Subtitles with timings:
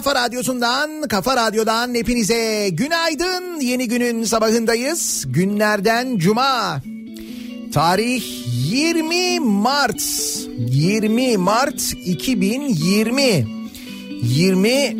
[0.00, 3.60] Kafa Radyosu'ndan, Kafa Radyo'dan hepinize günaydın.
[3.60, 5.24] Yeni günün sabahındayız.
[5.28, 6.82] Günlerden Cuma.
[7.72, 8.22] Tarih
[8.70, 10.02] 20 Mart.
[10.58, 13.46] 20 Mart 2020.
[14.22, 14.96] 20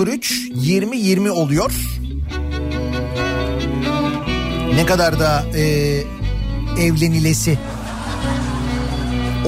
[0.00, 1.72] 03 20 20 oluyor.
[4.74, 5.62] Ne kadar da e,
[6.80, 7.58] evlenilesi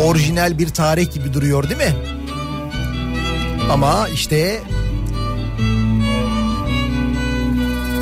[0.05, 1.95] orijinal bir tarih gibi duruyor değil mi?
[3.71, 4.61] Ama işte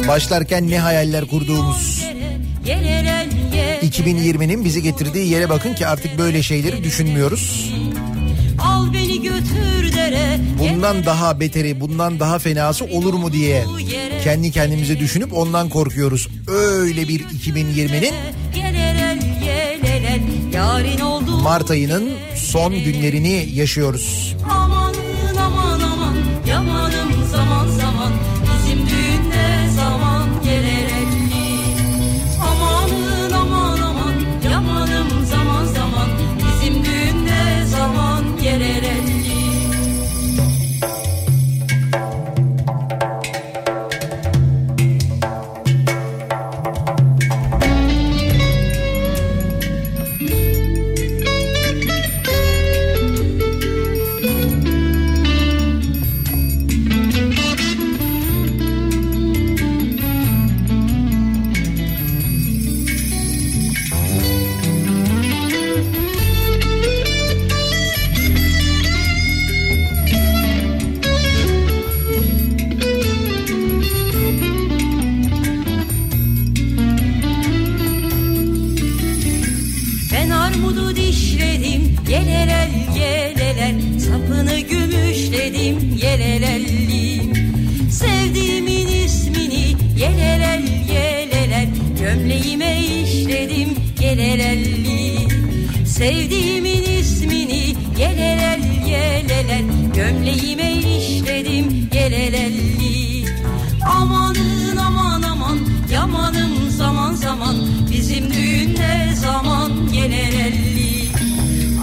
[0.08, 2.02] Başlarken ne hayaller kurduğumuz.
[3.82, 7.72] 2020'nin bizi getirdiği yere bakın ki artık böyle şeyleri düşünmüyoruz.
[8.62, 10.38] Al beni götür dere.
[10.58, 13.64] Bundan daha beteri, bundan daha fenası olur mu diye
[14.24, 16.28] kendi kendimize düşünüp ondan korkuyoruz.
[16.48, 18.14] Öyle bir 2020'nin
[21.42, 24.36] Mart ayının son günlerini yaşıyoruz.
[24.50, 24.61] Al
[92.42, 93.68] Gömleğime işledim
[94.00, 95.28] yelelelli
[95.86, 103.24] Sevdiğimin ismini yelelel yelelel Gömleğime işledim yelelelli
[103.86, 105.58] Amanın aman aman
[105.92, 107.56] yamanım zaman zaman.
[107.92, 111.08] Bizim düğün ne zaman yelelelli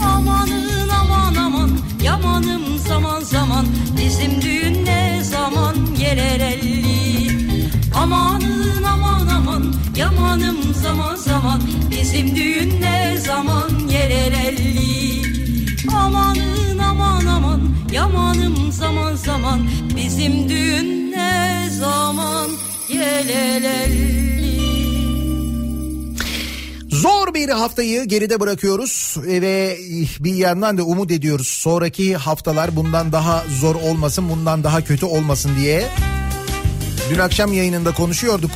[0.03, 1.71] Amanın aman aman
[2.03, 3.65] yamanım zaman zaman.
[3.97, 7.31] Bizim düğün ne zaman yelelelli
[7.95, 8.48] Amanın aman
[10.19, 11.61] yamanım zaman zaman
[11.91, 15.21] Bizim düğün ne zaman yelelelli
[15.95, 17.61] Amanın aman aman
[17.91, 22.49] yamanım zaman zaman Bizim düğün ne zaman
[22.89, 24.19] yelelelli
[26.89, 29.77] Zor bir haftayı geride bırakıyoruz ve
[30.19, 31.47] bir yandan da umut ediyoruz.
[31.47, 35.87] Sonraki haftalar bundan daha zor olmasın, bundan daha kötü olmasın diye.
[37.09, 38.51] Dün akşam yayınında konuşuyorduk.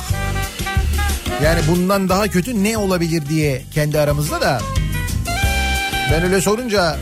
[1.42, 4.60] Yani bundan daha kötü ne olabilir diye kendi aramızda da.
[6.12, 6.96] Ben öyle sorunca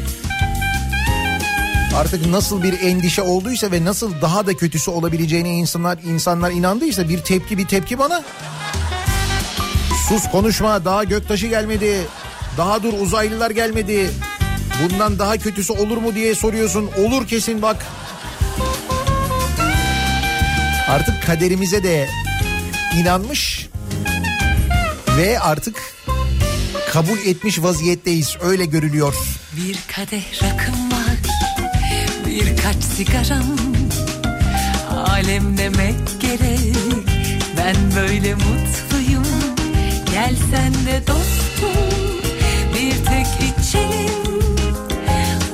[1.97, 7.19] artık nasıl bir endişe olduysa ve nasıl daha da kötüsü olabileceğine insanlar insanlar inandıysa bir
[7.19, 8.23] tepki bir tepki bana.
[10.09, 11.99] Sus konuşma daha göktaşı gelmedi.
[12.57, 14.11] Daha dur uzaylılar gelmedi.
[14.83, 16.91] Bundan daha kötüsü olur mu diye soruyorsun.
[16.99, 17.87] Olur kesin bak.
[20.89, 22.09] Artık kaderimize de
[23.01, 23.72] inanmış
[25.23, 25.83] ve artık
[26.91, 28.37] kabul etmiş vaziyetteyiz.
[28.43, 29.15] Öyle görülüyor.
[29.57, 31.17] Bir kadeh rakım var
[32.27, 33.57] Birkaç sigaram.
[34.91, 36.77] Alem demek gerek
[37.57, 39.27] Ben böyle mutluyum.
[40.13, 42.21] Gel sen de dostum
[42.75, 43.27] Bir tek
[43.59, 44.43] içelim.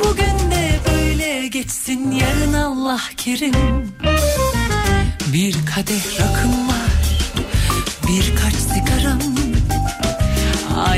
[0.05, 3.55] Bugün de böyle geçsin Yarın Allah kerim.
[5.33, 6.89] Bir kadeh rakım var
[8.09, 9.48] Birkaç sigaram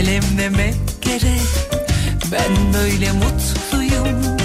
[0.01, 1.41] Alem demek gerek
[2.33, 4.37] Ben böyle mutluyum.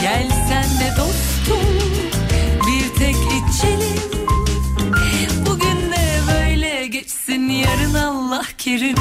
[0.00, 1.68] Gel sen de dostum.
[2.66, 4.02] Bir tek içelim.
[5.46, 8.96] Bugün de böyle geçsin Yarın Allah kerim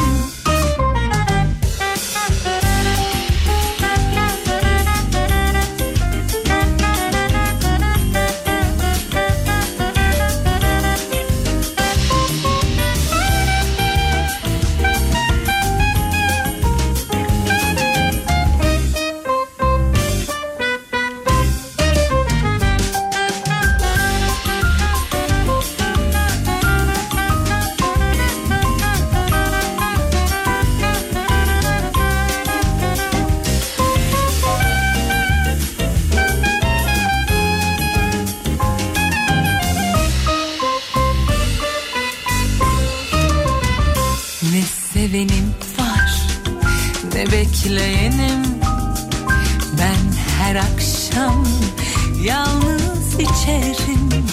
[53.74, 54.26] içerim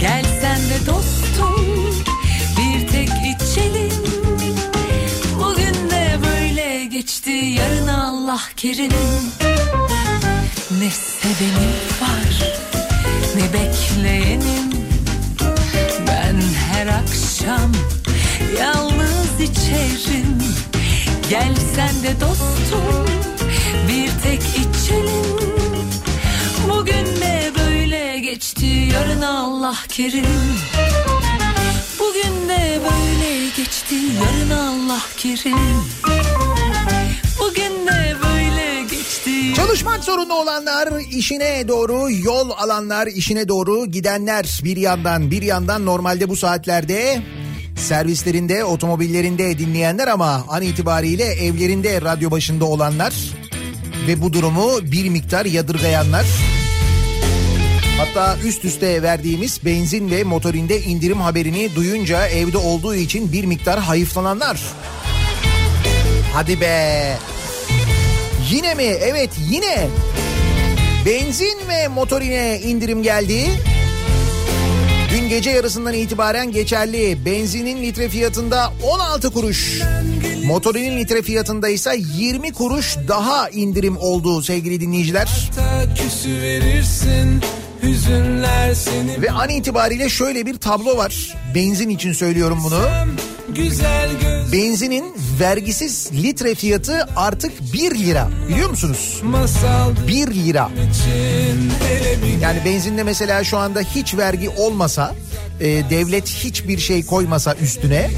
[0.00, 0.24] Gel
[0.70, 1.66] de dostum
[2.56, 4.04] bir tek içelim.
[5.38, 8.92] Bugün de böyle geçti yarın Allah kerim.
[10.80, 12.52] Ne sevenim var
[13.36, 14.70] ne bekleyenim.
[16.08, 16.40] Ben
[16.70, 17.72] her akşam
[18.60, 20.38] yalnız içerim.
[21.30, 22.41] Gel sen de dostum
[30.02, 30.24] Allah kerim
[31.98, 35.56] Bugün de böyle geçti yarın Allah kerim.
[37.40, 39.54] Bugün de böyle geçti.
[39.56, 46.28] Çalışmak zorunda olanlar, işine doğru yol alanlar, işine doğru gidenler bir yandan bir yandan normalde
[46.28, 47.22] bu saatlerde
[47.76, 53.14] servislerinde, otomobillerinde dinleyenler ama an itibariyle evlerinde radyo başında olanlar
[54.06, 56.26] ve bu durumu bir miktar yadırgayanlar.
[58.02, 63.80] Hatta üst üste verdiğimiz benzin ve motorinde indirim haberini duyunca evde olduğu için bir miktar
[63.80, 64.60] hayıflananlar.
[66.32, 67.16] Hadi be.
[68.50, 68.82] Yine mi?
[68.82, 69.88] Evet yine.
[71.06, 73.46] Benzin ve motorine indirim geldi.
[75.12, 77.24] Dün gece yarısından itibaren geçerli.
[77.24, 79.80] Benzinin litre fiyatında 16 kuruş.
[80.44, 85.50] Motorinin litre fiyatında ise 20 kuruş daha indirim oldu sevgili dinleyiciler.
[85.96, 87.42] küsü verirsin
[87.82, 91.34] hüzünler seni Ve an itibariyle şöyle bir tablo var.
[91.54, 92.80] Benzin için söylüyorum bunu.
[94.52, 98.28] Benzinin vergisiz litre fiyatı artık 1 lira.
[98.48, 99.20] Biliyor musunuz?
[99.22, 100.70] masal 1 lira.
[102.42, 105.14] Yani benzinde mesela şu anda hiç vergi olmasa,
[105.60, 108.10] e, devlet hiçbir şey koymasa üstüne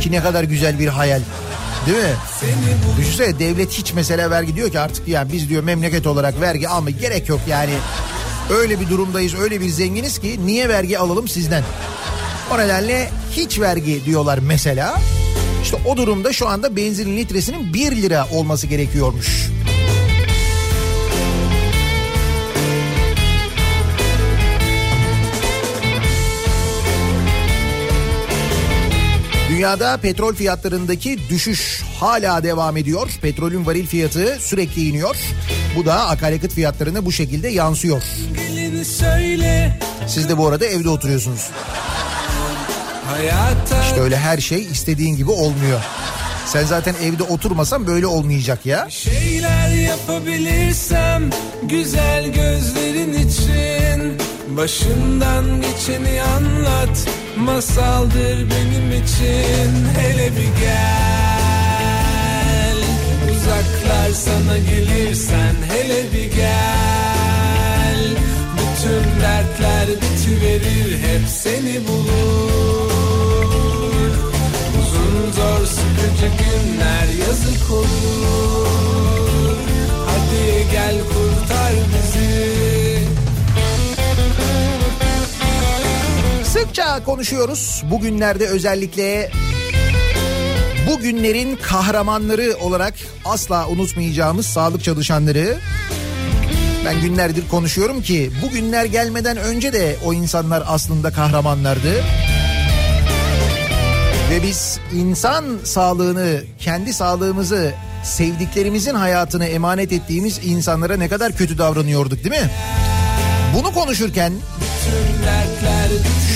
[0.00, 1.20] ki ne kadar güzel bir hayal.
[1.86, 2.14] Değil mi?
[2.98, 6.90] Düşünsene devlet hiç mesela vergi diyor ki artık yani biz diyor memleket olarak vergi alma
[6.90, 7.72] gerek yok yani.
[8.50, 11.64] Öyle bir durumdayız öyle bir zenginiz ki niye vergi alalım sizden?
[12.54, 15.00] O nedenle hiç vergi diyorlar mesela.
[15.62, 19.48] İşte o durumda şu anda benzinin litresinin 1 lira olması gerekiyormuş.
[29.62, 33.10] Dünyada petrol fiyatlarındaki düşüş hala devam ediyor.
[33.22, 35.16] Petrolün varil fiyatı sürekli iniyor.
[35.76, 38.02] Bu da akaryakıt fiyatlarına bu şekilde yansıyor.
[40.06, 41.50] Siz de bu arada evde oturuyorsunuz.
[43.82, 45.80] İşte öyle her şey istediğin gibi olmuyor.
[46.46, 48.90] Sen zaten evde oturmasan böyle olmayacak ya.
[48.90, 51.30] şeyler yapabilirsem
[51.62, 54.18] güzel gözlerin için
[54.56, 57.08] başından geçeni anlat
[57.42, 61.98] masaldır benim için hele bir gel.
[63.30, 68.00] Uzaklar sana gelirsen hele bir gel.
[68.56, 72.92] Bütün dertler bitiverir hep seni bulur.
[74.80, 78.41] Uzun zor sıkıcı günler yazık olur
[87.00, 87.82] Konuşuyoruz.
[87.90, 89.30] Bugünlerde özellikle
[90.90, 92.94] bu günlerin kahramanları olarak
[93.24, 95.58] asla unutmayacağımız sağlık çalışanları.
[96.84, 101.94] Ben günlerdir konuşuyorum ki bu günler gelmeden önce de o insanlar aslında kahramanlardı.
[104.30, 107.72] Ve biz insan sağlığını, kendi sağlığımızı,
[108.04, 112.50] sevdiklerimizin hayatını emanet ettiğimiz insanlara ne kadar kötü davranıyorduk değil mi?
[113.56, 114.32] Bunu konuşurken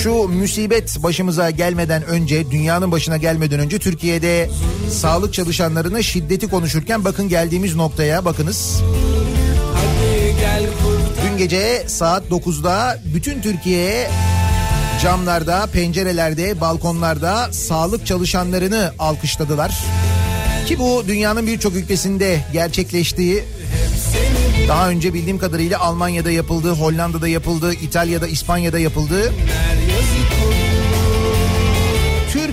[0.03, 4.49] şu musibet başımıza gelmeden önce, dünyanın başına gelmeden önce Türkiye'de
[4.91, 8.81] sağlık çalışanlarına şiddeti konuşurken bakın geldiğimiz noktaya bakınız.
[11.23, 14.09] Dün gece saat 9'da bütün Türkiye
[15.01, 19.83] camlarda, pencerelerde, balkonlarda sağlık çalışanlarını alkışladılar.
[20.65, 23.43] Ki bu dünyanın birçok ülkesinde gerçekleştiği
[24.67, 29.33] daha önce bildiğim kadarıyla Almanya'da yapıldı, Hollanda'da yapıldı, İtalya'da, İspanya'da yapıldı.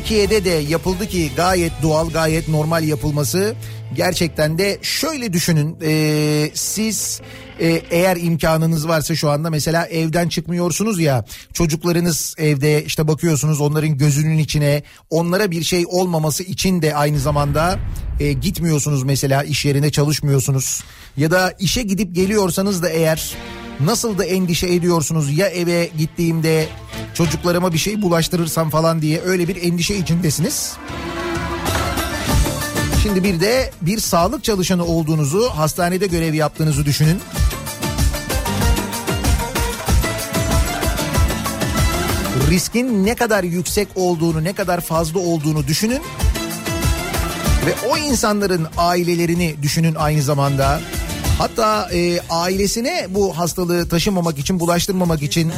[0.04, 3.54] Türkiye'de de yapıldı ki gayet doğal, gayet normal yapılması.
[3.94, 7.20] Gerçekten de şöyle düşünün, e, siz
[7.60, 13.98] e, eğer imkanınız varsa şu anda mesela evden çıkmıyorsunuz ya, çocuklarınız evde işte bakıyorsunuz onların
[13.98, 17.78] gözünün içine, onlara bir şey olmaması için de aynı zamanda
[18.20, 20.84] e, gitmiyorsunuz mesela iş yerine çalışmıyorsunuz.
[21.16, 23.34] Ya da işe gidip geliyorsanız da eğer
[23.80, 26.68] Nasıl da endişe ediyorsunuz ya eve gittiğimde
[27.14, 30.72] çocuklarıma bir şey bulaştırırsam falan diye öyle bir endişe içindesiniz.
[33.02, 37.20] Şimdi bir de bir sağlık çalışanı olduğunuzu, hastanede görev yaptığınızı düşünün.
[42.50, 46.02] Riskin ne kadar yüksek olduğunu, ne kadar fazla olduğunu düşünün.
[47.66, 50.80] Ve o insanların ailelerini düşünün aynı zamanda.
[51.38, 55.52] Hatta e, ailesine bu hastalığı taşımamak için, bulaştırmamak için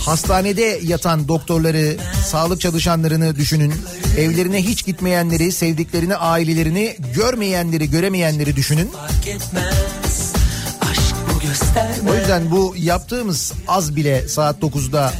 [0.00, 3.74] hastanede yatan doktorları, sağlık çalışanlarını düşünün.
[4.18, 8.90] Evlerine hiç gitmeyenleri, sevdiklerini, ailelerini, görmeyenleri, göremeyenleri düşünün.
[12.10, 15.12] O yüzden bu yaptığımız az bile saat 9'da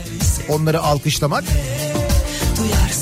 [0.49, 1.45] onları alkışlamak.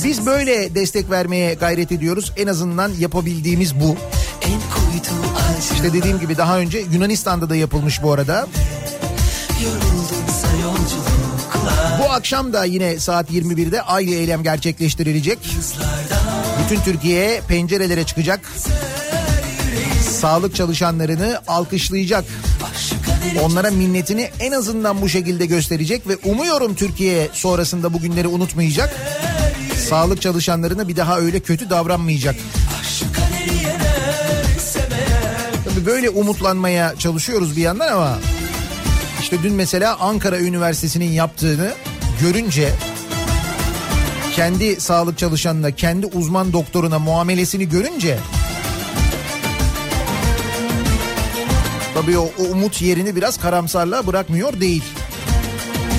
[0.05, 2.33] Biz böyle destek vermeye gayret ediyoruz.
[2.37, 3.97] En azından yapabildiğimiz bu.
[4.43, 5.26] en kuytu
[5.59, 8.47] İşte dediğim gibi daha önce Yunanistan'da da yapılmış bu arada.
[11.99, 15.39] Bu akşam da yine saat 21'de aynı eylem gerçekleştirilecek.
[16.65, 18.53] Bütün Türkiye pencerelere çıkacak.
[20.11, 22.25] Sağlık çalışanlarını alkışlayacak.
[23.43, 28.97] Onlara minnetini en azından bu şekilde gösterecek ve umuyorum Türkiye sonrasında bu günleri unutmayacak.
[29.89, 32.37] Sağlık çalışanlarına bir daha öyle kötü davranmayacak.
[35.87, 38.19] Böyle umutlanmaya çalışıyoruz bir yandan ama
[39.21, 41.73] işte dün mesela Ankara Üniversitesi'nin yaptığını
[42.21, 42.73] görünce
[44.37, 48.19] kendi sağlık çalışanına, kendi uzman doktoruna muamelesini görünce
[51.95, 54.85] tabii o, o umut yerini biraz karamsarlığa bırakmıyor değil.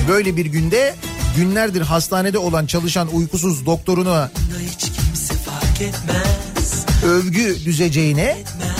[0.08, 0.94] Böyle bir günde
[1.36, 4.30] günlerdir hastanede olan çalışan uykusuz doktoruna
[4.60, 8.77] Hiç kimse fark etmez övgü düzeceğine etmez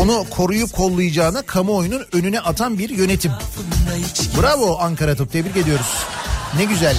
[0.00, 3.32] onu koruyup kollayacağına kamuoyunun önüne atan bir yönetim.
[4.42, 6.04] Bravo Ankara Tıp tebrik ediyoruz.
[6.56, 6.96] Ne güzel.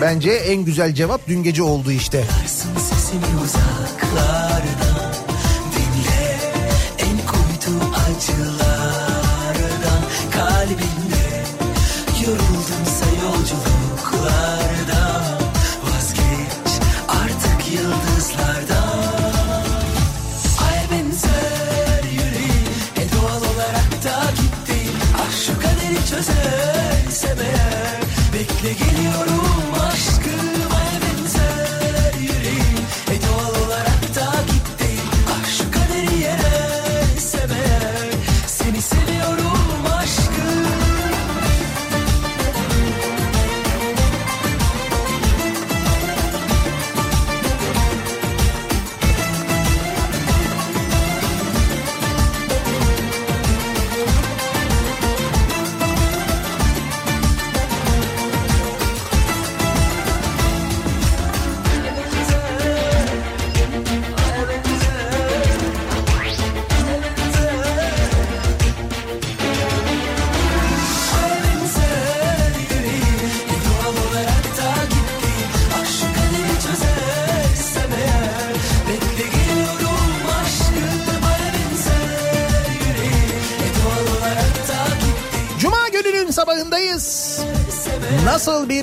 [0.00, 2.24] Bence en güzel cevap dün gece oldu işte.
[2.36, 3.40] Duyarsın sesini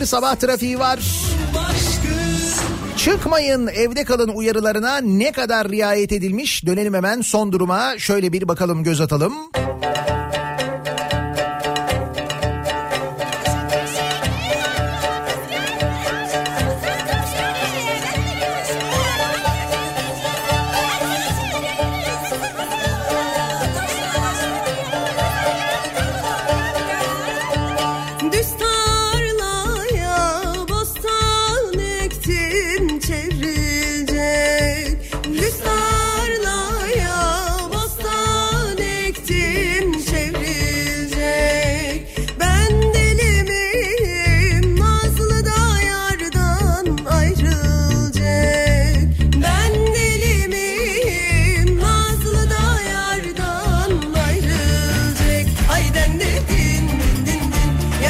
[0.07, 0.99] sabah trafiği var?
[2.97, 6.65] Çıkmayın evde kalın uyarılarına ne kadar riayet edilmiş?
[6.65, 9.33] Dönelim hemen son duruma şöyle bir bakalım göz atalım.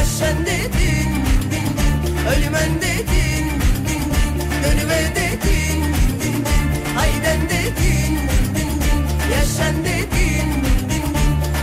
[0.07, 1.11] Yaşan dedin
[1.51, 3.45] din din ölümen dedin
[3.87, 5.79] din din dönüve dedin
[6.19, 6.43] din din
[6.97, 8.13] hayden dedin
[8.55, 11.05] din din yaşan dedin din din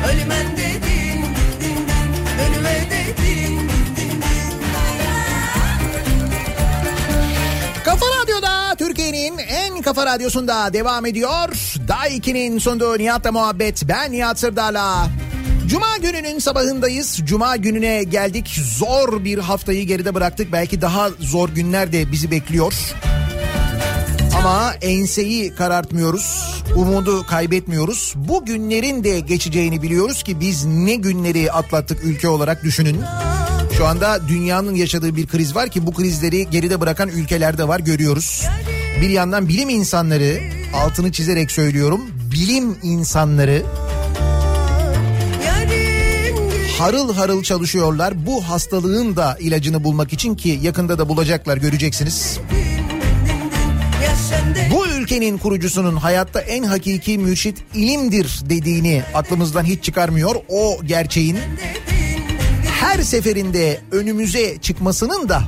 [0.08, 1.18] ölümen dedin
[1.60, 3.56] din din dönüve dedin
[3.96, 4.52] din din
[7.84, 11.48] Kafa Radyo'da Türkiye'nin en kafa radyosunda devam ediyor.
[11.88, 13.84] 2'nin sonunda Nihat'la muhabbet.
[13.88, 15.23] Ben Nihat Sırdar'la.
[15.66, 17.20] Cuma gününün sabahındayız.
[17.24, 18.60] Cuma gününe geldik.
[18.78, 20.52] Zor bir haftayı geride bıraktık.
[20.52, 22.74] Belki daha zor günler de bizi bekliyor.
[24.38, 26.54] Ama enseyi karartmıyoruz.
[26.76, 28.12] Umudu kaybetmiyoruz.
[28.16, 33.00] Bu günlerin de geçeceğini biliyoruz ki biz ne günleri atlattık ülke olarak düşünün.
[33.76, 37.80] Şu anda dünyanın yaşadığı bir kriz var ki bu krizleri geride bırakan ülkeler de var
[37.80, 38.44] görüyoruz.
[39.00, 40.40] Bir yandan bilim insanları
[40.74, 42.00] altını çizerek söylüyorum
[42.32, 43.62] bilim insanları
[46.78, 48.26] harıl harıl çalışıyorlar.
[48.26, 52.38] Bu hastalığın da ilacını bulmak için ki yakında da bulacaklar göreceksiniz.
[54.70, 60.36] Bu ülkenin kurucusunun hayatta en hakiki mürşit ilimdir dediğini aklımızdan hiç çıkarmıyor.
[60.48, 61.38] O gerçeğin
[62.80, 65.42] her seferinde önümüze çıkmasının da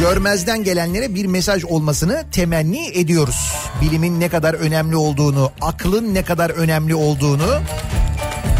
[0.00, 3.52] görmezden gelenlere bir mesaj olmasını temenni ediyoruz.
[3.82, 7.60] Bilimin ne kadar önemli olduğunu, aklın ne kadar önemli olduğunu,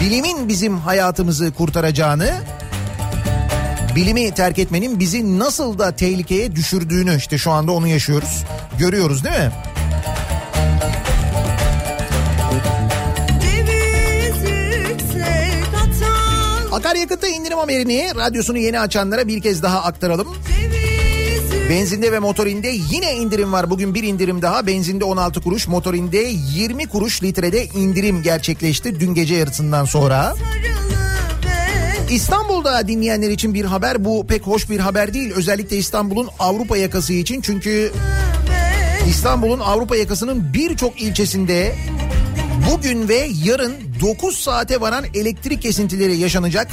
[0.01, 2.35] bilimin bizim hayatımızı kurtaracağını,
[3.97, 8.45] bilimi terk etmenin bizi nasıl da tehlikeye düşürdüğünü işte şu anda onu yaşıyoruz.
[8.79, 9.53] Görüyoruz değil mi?
[16.73, 20.29] Akaryakıtta indirim haberini radyosunu yeni açanlara bir kez daha aktaralım.
[20.49, 20.89] Ceviz
[21.70, 23.70] Benzinde ve motorinde yine indirim var.
[23.70, 24.66] Bugün bir indirim daha.
[24.66, 30.35] Benzinde 16 kuruş, motorinde 20 kuruş litrede indirim gerçekleşti dün gece yarısından sonra.
[32.11, 34.04] İstanbul'da dinleyenler için bir haber.
[34.04, 35.33] Bu pek hoş bir haber değil.
[35.37, 37.40] Özellikle İstanbul'un Avrupa yakası için.
[37.40, 37.92] Çünkü
[39.09, 41.74] İstanbul'un Avrupa yakasının birçok ilçesinde
[42.72, 46.68] Bugün ve yarın 9 saate varan elektrik kesintileri yaşanacak.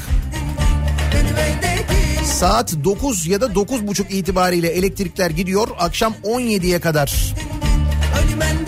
[1.12, 5.68] Dedin Saat 9 ya da 9.30 itibariyle elektrikler gidiyor.
[5.80, 7.34] Akşam 17'ye kadar.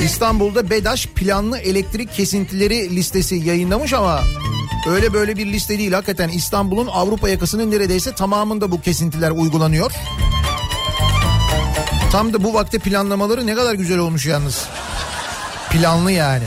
[0.05, 4.21] İstanbul'da BEDAŞ planlı elektrik kesintileri listesi yayınlamış ama
[4.89, 5.91] öyle böyle bir liste değil.
[5.91, 9.91] Hakikaten İstanbul'un Avrupa yakasının neredeyse tamamında bu kesintiler uygulanıyor.
[12.11, 14.67] Tam da bu vakte planlamaları ne kadar güzel olmuş yalnız.
[15.69, 16.45] Planlı yani.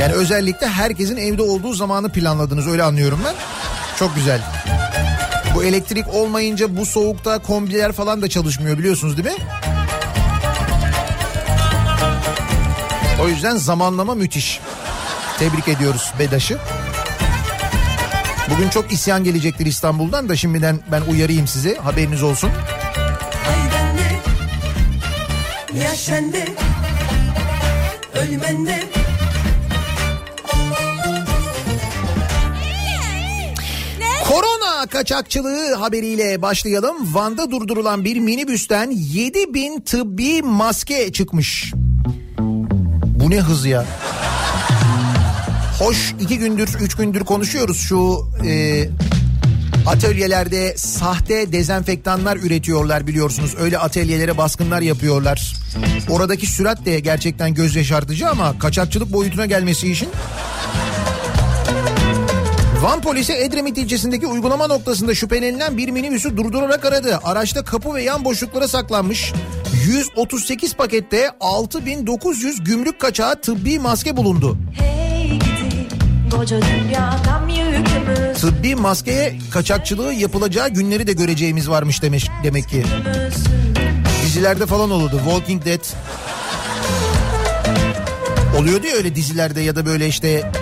[0.00, 3.34] Yani özellikle herkesin evde olduğu zamanı planladınız öyle anlıyorum ben.
[3.98, 4.59] Çok güzel.
[5.60, 9.42] Bu elektrik olmayınca bu soğukta kombiler falan da çalışmıyor biliyorsunuz değil mi?
[13.22, 14.60] O yüzden zamanlama müthiş.
[15.38, 16.58] Tebrik ediyoruz BEDAŞ'ı.
[18.50, 22.50] Bugün çok isyan gelecektir İstanbul'dan da şimdiden ben uyarayım sizi haberiniz olsun.
[23.44, 23.98] Hayden
[26.32, 26.44] de
[34.86, 37.14] Kaçakçılığı haberiyle başlayalım.
[37.14, 41.72] Van'da durdurulan bir minibüsten 7000 tıbbi maske çıkmış.
[43.04, 43.84] Bu ne hız ya?
[45.78, 48.84] Hoş iki gündür, üç gündür konuşuyoruz şu e,
[49.86, 53.54] atölyelerde sahte dezenfektanlar üretiyorlar biliyorsunuz.
[53.60, 55.56] Öyle atölyelere baskınlar yapıyorlar.
[56.10, 60.08] Oradaki sürat de gerçekten göz yaşartıcı ama kaçakçılık boyutuna gelmesi için
[62.82, 67.18] Van polisi Edremit ilçesindeki uygulama noktasında şüphelenilen bir minibüsü durdurarak aradı.
[67.24, 69.32] Araçta kapı ve yan boşluklara saklanmış
[69.86, 74.58] 138 pakette 6900 gümrük kaçağı tıbbi maske bulundu.
[74.72, 75.88] Hey gidi
[78.40, 82.84] Tıbbi maskeye kaçakçılığı yapılacağı günleri de göreceğimiz varmış demiş demek ki.
[84.24, 85.16] Dizilerde falan olurdu.
[85.24, 85.84] Walking Dead.
[88.58, 90.52] Oluyordu ya öyle dizilerde ya da böyle işte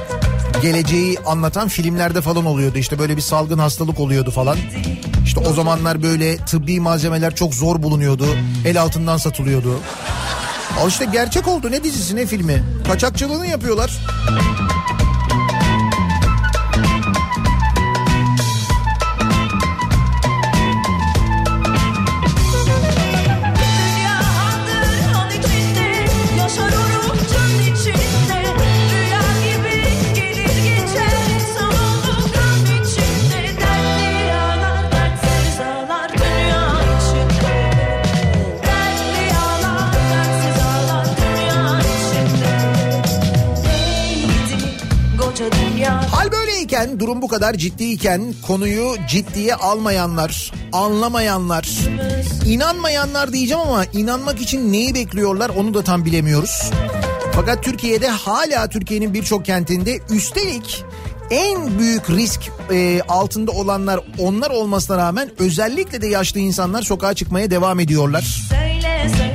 [0.63, 2.79] geleceği anlatan filmlerde falan oluyordu.
[2.79, 4.57] İşte böyle bir salgın hastalık oluyordu falan.
[5.25, 8.27] İşte o zamanlar böyle tıbbi malzemeler çok zor bulunuyordu.
[8.65, 9.81] El altından satılıyordu.
[10.81, 12.63] Al işte gerçek oldu ne dizisi ne filmi.
[12.87, 13.99] Kaçakçılığını yapıyorlar.
[46.79, 51.69] Böyleyken, durum bu kadar ciddiyken konuyu ciddiye almayanlar, anlamayanlar,
[52.47, 56.71] inanmayanlar diyeceğim ama inanmak için neyi bekliyorlar onu da tam bilemiyoruz.
[57.33, 60.85] Fakat Türkiye'de hala Türkiye'nin birçok kentinde üstelik
[61.31, 62.41] en büyük risk
[62.73, 68.51] e, altında olanlar onlar olmasına rağmen özellikle de yaşlı insanlar sokağa çıkmaya devam ediyorlar.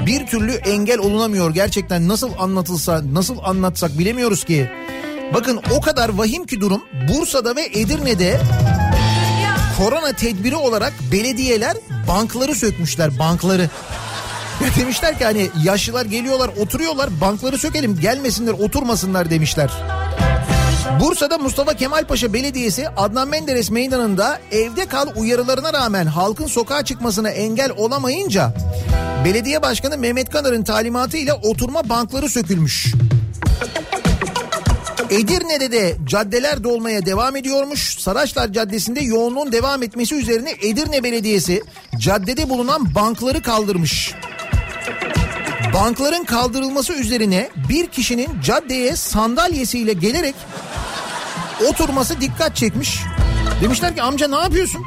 [0.05, 4.69] Bir türlü engel olunamıyor gerçekten nasıl anlatılsa nasıl anlatsak bilemiyoruz ki.
[5.33, 8.41] Bakın o kadar vahim ki durum Bursa'da ve Edirne'de
[9.77, 13.69] korona tedbiri olarak belediyeler bankları sökmüşler bankları.
[14.79, 19.71] Demişler ki hani yaşlılar geliyorlar oturuyorlar bankları sökelim gelmesinler oturmasınlar demişler.
[20.99, 27.29] Bursa'da Mustafa Kemal Paşa Belediyesi Adnan Menderes Meydanı'nda evde kal uyarılarına rağmen halkın sokağa çıkmasına
[27.29, 28.53] engel olamayınca
[29.25, 32.93] belediye başkanı Mehmet Kanar'ın talimatı ile oturma bankları sökülmüş.
[35.13, 37.97] Edirne'de de caddeler dolmaya devam ediyormuş.
[37.99, 41.63] Saraçlar Caddesi'nde yoğunluğun devam etmesi üzerine Edirne Belediyesi
[41.97, 44.13] caddede bulunan bankları kaldırmış.
[45.73, 50.35] Bankların kaldırılması üzerine bir kişinin caddeye sandalyesiyle gelerek
[51.69, 52.99] oturması dikkat çekmiş.
[53.61, 54.81] Demişler ki amca ne yapıyorsun?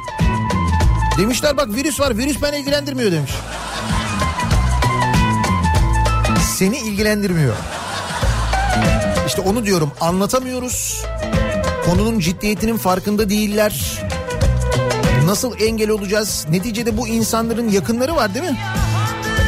[1.17, 3.31] Demişler bak virüs var virüs beni ilgilendirmiyor demiş.
[6.57, 7.55] Seni ilgilendirmiyor.
[9.27, 11.03] İşte onu diyorum anlatamıyoruz.
[11.85, 14.03] Konunun ciddiyetinin farkında değiller.
[15.25, 16.45] Nasıl engel olacağız?
[16.49, 18.57] Neticede bu insanların yakınları var değil mi?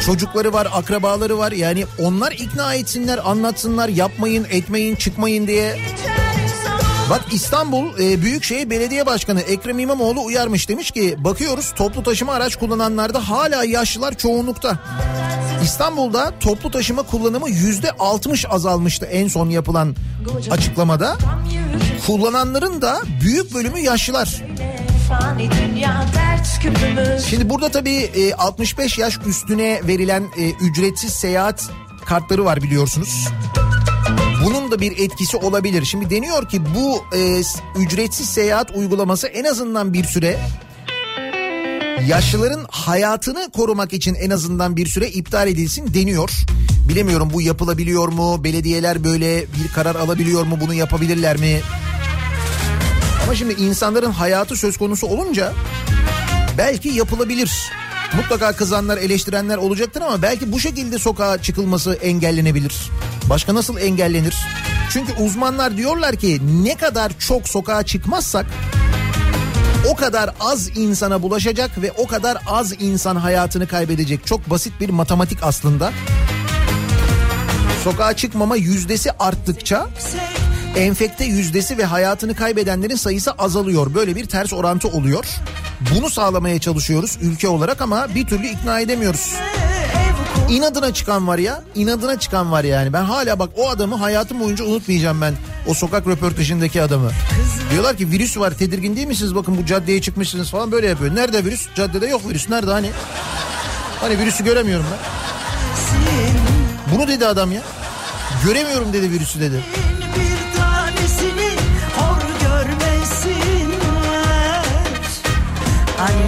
[0.06, 1.52] Çocukları var, akrabaları var.
[1.52, 5.78] Yani onlar ikna etsinler, anlatsınlar, yapmayın, etmeyin, çıkmayın diye.
[7.10, 12.56] Bak İstanbul e, Büyükşehir Belediye Başkanı Ekrem İmamoğlu uyarmış demiş ki bakıyoruz toplu taşıma araç
[12.56, 14.78] kullananlarda hala yaşlılar çoğunlukta.
[15.62, 19.96] İstanbul'da toplu taşıma kullanımı yüzde 60 azalmıştı en son yapılan
[20.50, 21.16] açıklamada.
[22.06, 24.42] Kullananların da büyük bölümü yaşlılar.
[27.30, 31.70] Şimdi burada tabii e, 65 yaş üstüne verilen e, ücretsiz seyahat
[32.04, 33.28] kartları var biliyorsunuz.
[34.44, 35.84] Bunun Bunun da bir etkisi olabilir.
[35.84, 37.42] Şimdi deniyor ki bu e,
[37.76, 40.38] ücretsiz seyahat uygulaması en azından bir süre
[42.06, 46.30] yaşlıların hayatını korumak için en azından bir süre iptal edilsin deniyor.
[46.88, 48.44] Bilemiyorum bu yapılabiliyor mu?
[48.44, 50.58] Belediyeler böyle bir karar alabiliyor mu?
[50.60, 51.60] Bunu yapabilirler mi?
[53.24, 55.52] Ama şimdi insanların hayatı söz konusu olunca
[56.58, 57.50] belki yapılabilir.
[58.16, 62.90] Mutlaka kızanlar, eleştirenler olacaktır ama belki bu şekilde sokağa çıkılması engellenebilir.
[63.30, 64.36] Başka nasıl engellenir?
[64.92, 68.46] Çünkü uzmanlar diyorlar ki ne kadar çok sokağa çıkmazsak
[69.88, 74.26] o kadar az insana bulaşacak ve o kadar az insan hayatını kaybedecek.
[74.26, 75.92] Çok basit bir matematik aslında.
[77.84, 79.88] Sokağa çıkmama yüzdesi arttıkça
[80.76, 83.94] enfekte yüzdesi ve hayatını kaybedenlerin sayısı azalıyor.
[83.94, 85.24] Böyle bir ters orantı oluyor.
[85.94, 89.34] Bunu sağlamaya çalışıyoruz ülke olarak ama bir türlü ikna edemiyoruz.
[90.50, 92.92] İnadına çıkan var ya, inadına çıkan var yani.
[92.92, 95.34] Ben hala bak o adamı hayatım boyunca unutmayacağım ben.
[95.66, 97.10] O sokak röportajındaki adamı.
[97.70, 99.34] Diyorlar ki virüs var tedirgin değil misiniz?
[99.34, 101.14] Bakın bu caddeye çıkmışsınız falan böyle yapıyor.
[101.14, 101.68] Nerede virüs?
[101.74, 102.48] Caddede yok virüs.
[102.48, 102.90] Nerede hani?
[104.00, 104.98] Hani virüsü göremiyorum ben.
[106.94, 107.62] Bunu dedi adam ya.
[108.44, 109.64] Göremiyorum dedi virüsü dedi.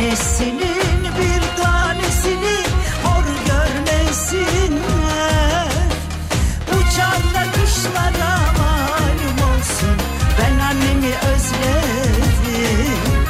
[0.00, 0.61] bir
[11.52, 13.24] annemi özledim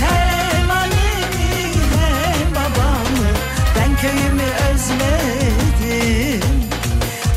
[0.00, 3.28] Hem annemi hem babamı
[3.76, 6.50] Ben köyümü özledim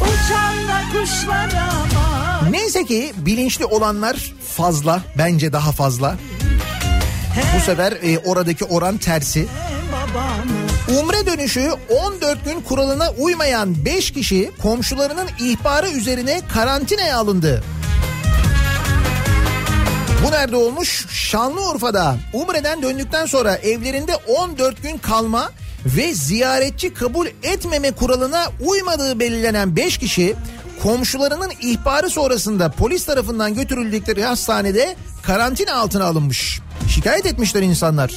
[0.02, 5.02] Uçan da kuşlara malum Neyse ki bilinçli olanlar fazla.
[5.18, 6.16] Bence daha fazla.
[7.56, 9.48] Bu sefer e, oradaki oran tersi.
[11.02, 11.72] Umre dönüşü
[12.06, 17.64] 14 gün kuralına uymayan 5 kişi komşularının ihbarı üzerine karantinaya alındı.
[20.38, 21.06] Nerede olmuş?
[21.10, 22.18] Şanlıurfa'da.
[22.34, 25.52] Umre'den döndükten sonra evlerinde 14 gün kalma
[25.86, 30.36] ve ziyaretçi kabul etmeme kuralına uymadığı belirlenen 5 kişi
[30.84, 36.60] komşularının ihbarı sonrasında polis tarafından götürüldükleri hastanede karantina altına alınmış.
[36.88, 38.12] Şikayet etmişler insanlar.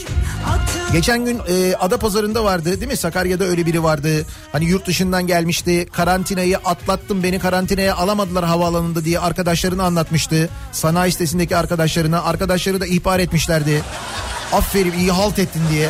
[0.92, 2.96] Geçen gün e, Ada Pazarı'nda vardı değil mi?
[2.96, 4.26] Sakarya'da öyle biri vardı.
[4.52, 5.86] Hani yurt dışından gelmişti.
[5.92, 10.48] Karantinayı atlattım beni karantinaya alamadılar havaalanında diye arkadaşlarını anlatmıştı.
[10.72, 12.22] Sanayi sitesindeki arkadaşlarına.
[12.22, 13.82] Arkadaşları da ihbar etmişlerdi.
[14.52, 15.88] Aferin iyi halt ettin diye.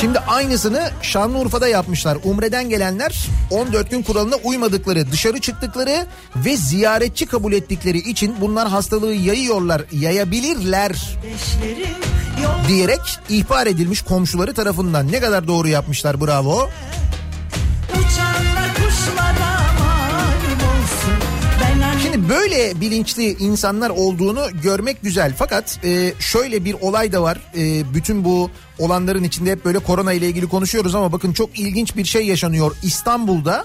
[0.00, 2.18] Şimdi aynısını Şanlıurfa'da yapmışlar.
[2.24, 9.14] Umre'den gelenler 14 gün kuralına uymadıkları, dışarı çıktıkları ve ziyaretçi kabul ettikleri için bunlar hastalığı
[9.14, 11.18] yayıyorlar, yayabilirler
[12.68, 15.12] diyerek ihbar edilmiş komşuları tarafından.
[15.12, 16.68] Ne kadar doğru yapmışlar bravo.
[17.94, 19.57] uçanlar kuşlara
[22.28, 25.34] böyle bilinçli insanlar olduğunu görmek güzel.
[25.38, 27.38] Fakat e, şöyle bir olay da var.
[27.56, 31.96] E, bütün bu olanların içinde hep böyle korona ile ilgili konuşuyoruz ama bakın çok ilginç
[31.96, 33.64] bir şey yaşanıyor İstanbul'da.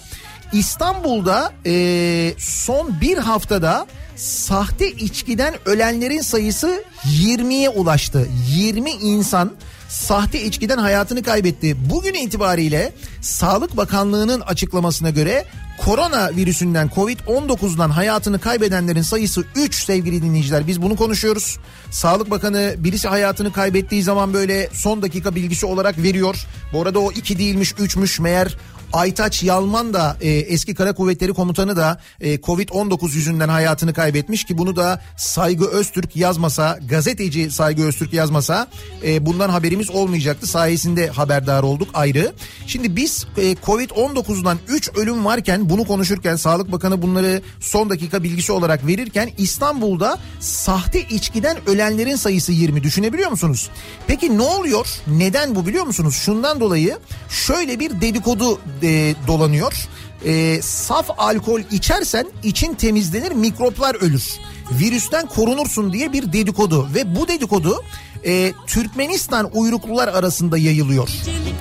[0.53, 8.27] İstanbul'da e, son bir haftada sahte içkiden ölenlerin sayısı 20'ye ulaştı.
[8.55, 9.51] 20 insan
[9.93, 11.89] sahte içkiden hayatını kaybetti.
[11.89, 15.45] Bugün itibariyle Sağlık Bakanlığı'nın açıklamasına göre
[15.77, 20.67] korona virüsünden Covid-19'dan hayatını kaybedenlerin sayısı 3 sevgili dinleyiciler.
[20.67, 21.57] Biz bunu konuşuyoruz.
[21.91, 26.35] Sağlık Bakanı birisi hayatını kaybettiği zaman böyle son dakika bilgisi olarak veriyor.
[26.73, 28.57] Bu arada o 2 değilmiş 3'müş meğer
[28.93, 34.57] Aytaç Yalman da e, eski Kara Kuvvetleri Komutanı da e, Covid-19 yüzünden hayatını kaybetmiş ki
[34.57, 38.67] bunu da Saygı Öztürk yazmasa gazeteci Saygı Öztürk yazmasa
[39.05, 40.47] e, bundan haberimiz olmayacaktı.
[40.47, 42.33] Sayesinde haberdar olduk ayrı.
[42.67, 48.51] Şimdi biz e, Covid-19'dan 3 ölüm varken bunu konuşurken Sağlık Bakanı bunları son dakika bilgisi
[48.51, 53.69] olarak verirken İstanbul'da sahte içkiden ölenlerin sayısı 20 düşünebiliyor musunuz?
[54.07, 54.87] Peki ne oluyor?
[55.07, 56.15] Neden bu biliyor musunuz?
[56.25, 56.97] Şundan dolayı
[57.29, 59.87] şöyle bir dedikodu e, dolanıyor.
[60.25, 64.23] E, saf alkol içersen için temizlenir mikroplar ölür.
[64.71, 67.83] Virüsten korunursun diye bir dedikodu ve bu dedikodu
[68.25, 71.09] e, Türkmenistan uyruklular arasında yayılıyor.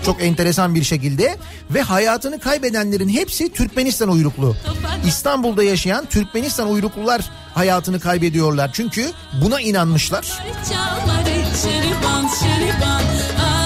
[0.04, 1.36] Çok enteresan bir şekilde
[1.70, 4.56] ve hayatını kaybedenlerin hepsi Türkmenistan uyruklu.
[5.06, 8.70] İstanbul'da yaşayan Türkmenistan uyruklular hayatını kaybediyorlar.
[8.72, 9.10] Çünkü
[9.42, 10.22] buna inanmışlar.
[10.68, 13.02] Çalları şeriban şeriban
[13.38, 13.61] ay ay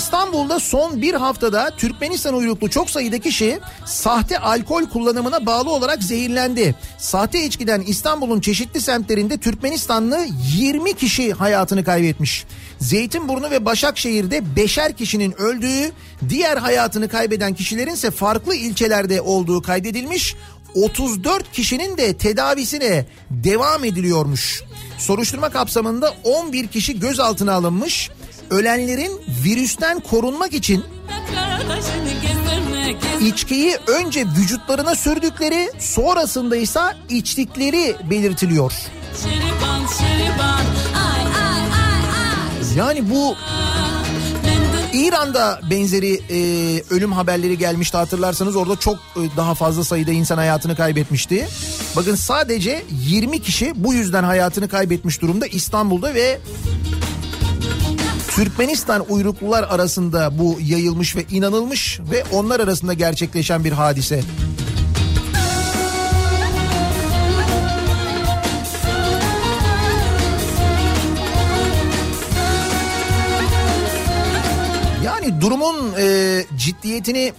[0.00, 6.74] İstanbul'da son bir haftada Türkmenistan uyruklu çok sayıda kişi sahte alkol kullanımına bağlı olarak zehirlendi.
[6.98, 12.44] Sahte içkiden İstanbul'un çeşitli semtlerinde Türkmenistanlı 20 kişi hayatını kaybetmiş.
[12.78, 15.92] Zeytinburnu ve Başakşehir'de beşer kişinin öldüğü,
[16.28, 20.36] diğer hayatını kaybeden kişilerin ise farklı ilçelerde olduğu kaydedilmiş.
[20.74, 24.62] 34 kişinin de tedavisine devam ediliyormuş.
[24.98, 28.10] Soruşturma kapsamında 11 kişi gözaltına alınmış.
[28.50, 30.84] Ölenlerin virüsten korunmak için
[33.20, 38.72] içkiyi önce vücutlarına sürdükleri sonrasında ise içtikleri belirtiliyor.
[42.76, 43.34] Yani bu
[44.92, 46.38] İran'da benzeri e,
[46.90, 51.48] ölüm haberleri gelmişti hatırlarsanız orada çok e, daha fazla sayıda insan hayatını kaybetmişti.
[51.96, 56.40] Bakın sadece 20 kişi bu yüzden hayatını kaybetmiş durumda İstanbul'da ve
[58.30, 64.22] Türkmenistan uyruklular arasında bu yayılmış ve inanılmış ve onlar arasında gerçekleşen bir hadise.
[75.04, 77.32] Yani durumun e, ciddiyetini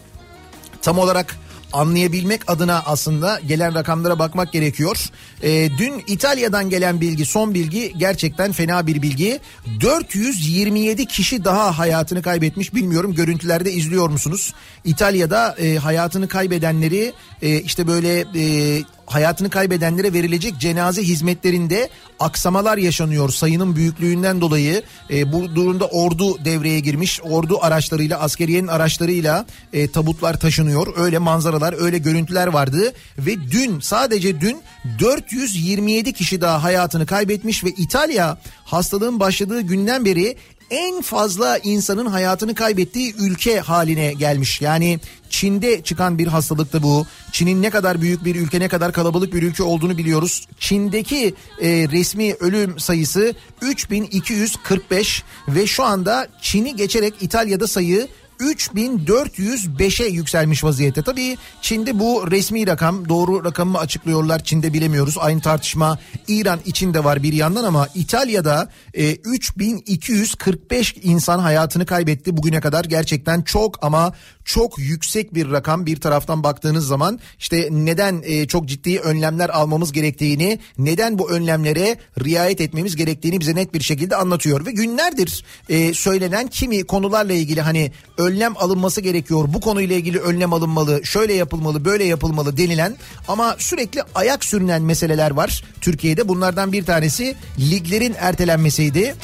[0.82, 1.38] tam olarak
[1.74, 5.10] anlayabilmek adına aslında gelen rakamlara bakmak gerekiyor.
[5.44, 9.40] E, dün İtalya'dan gelen bilgi son bilgi gerçekten fena bir bilgi.
[9.82, 14.54] 427 kişi daha hayatını kaybetmiş bilmiyorum görüntülerde izliyor musunuz?
[14.86, 23.30] İtalya'da e, hayatını kaybedenleri e, işte böyle e, hayatını kaybedenlere verilecek cenaze hizmetlerinde aksamalar yaşanıyor
[23.30, 24.84] sayının büyüklüğünden dolayı.
[25.10, 27.22] E, bu durumda ordu devreye girmiş.
[27.24, 30.98] Ordu araçlarıyla askeriyenin araçlarıyla e, tabutlar taşınıyor.
[30.98, 34.62] Öyle manzaralar öyle görüntüler vardı ve dün sadece dün
[35.00, 40.36] 427 kişi daha hayatını kaybetmiş ve İtalya hastalığın başladığı günden beri
[40.72, 44.62] en fazla insanın hayatını kaybettiği ülke haline gelmiş.
[44.62, 47.06] Yani Çin'de çıkan bir hastalıktı bu.
[47.32, 50.48] Çin'in ne kadar büyük bir ülke ne kadar kalabalık bir ülke olduğunu biliyoruz.
[50.60, 58.08] Çin'deki e, resmi ölüm sayısı 3245 ve şu anda Çin'i geçerek İtalya'da sayı
[58.42, 61.02] 3405'e yükselmiş vaziyette.
[61.02, 65.18] Tabii Çin'de bu resmi rakam doğru rakamı açıklıyorlar Çin'de bilemiyoruz.
[65.20, 72.38] Aynı tartışma İran için de var bir yandan ama İtalya'da e, 3245 insan hayatını kaybetti
[72.38, 72.86] bugüne kadar.
[72.86, 74.14] Gerçekten çok ama
[74.46, 79.92] çok yüksek bir rakam bir taraftan baktığınız zaman işte neden e, çok ciddi önlemler almamız
[79.92, 85.94] gerektiğini, neden bu önlemlere riayet etmemiz gerektiğini bize net bir şekilde anlatıyor ve günlerdir e,
[85.94, 87.92] söylenen kimi konularla ilgili hani
[88.32, 89.46] önlem alınması gerekiyor.
[89.48, 95.32] Bu konuyla ilgili önlem alınmalı, şöyle yapılmalı, böyle yapılmalı denilen ama sürekli ayak sürünen meseleler
[95.32, 96.28] var Türkiye'de.
[96.28, 99.16] Bunlardan bir tanesi liglerin ertelenmesiydi.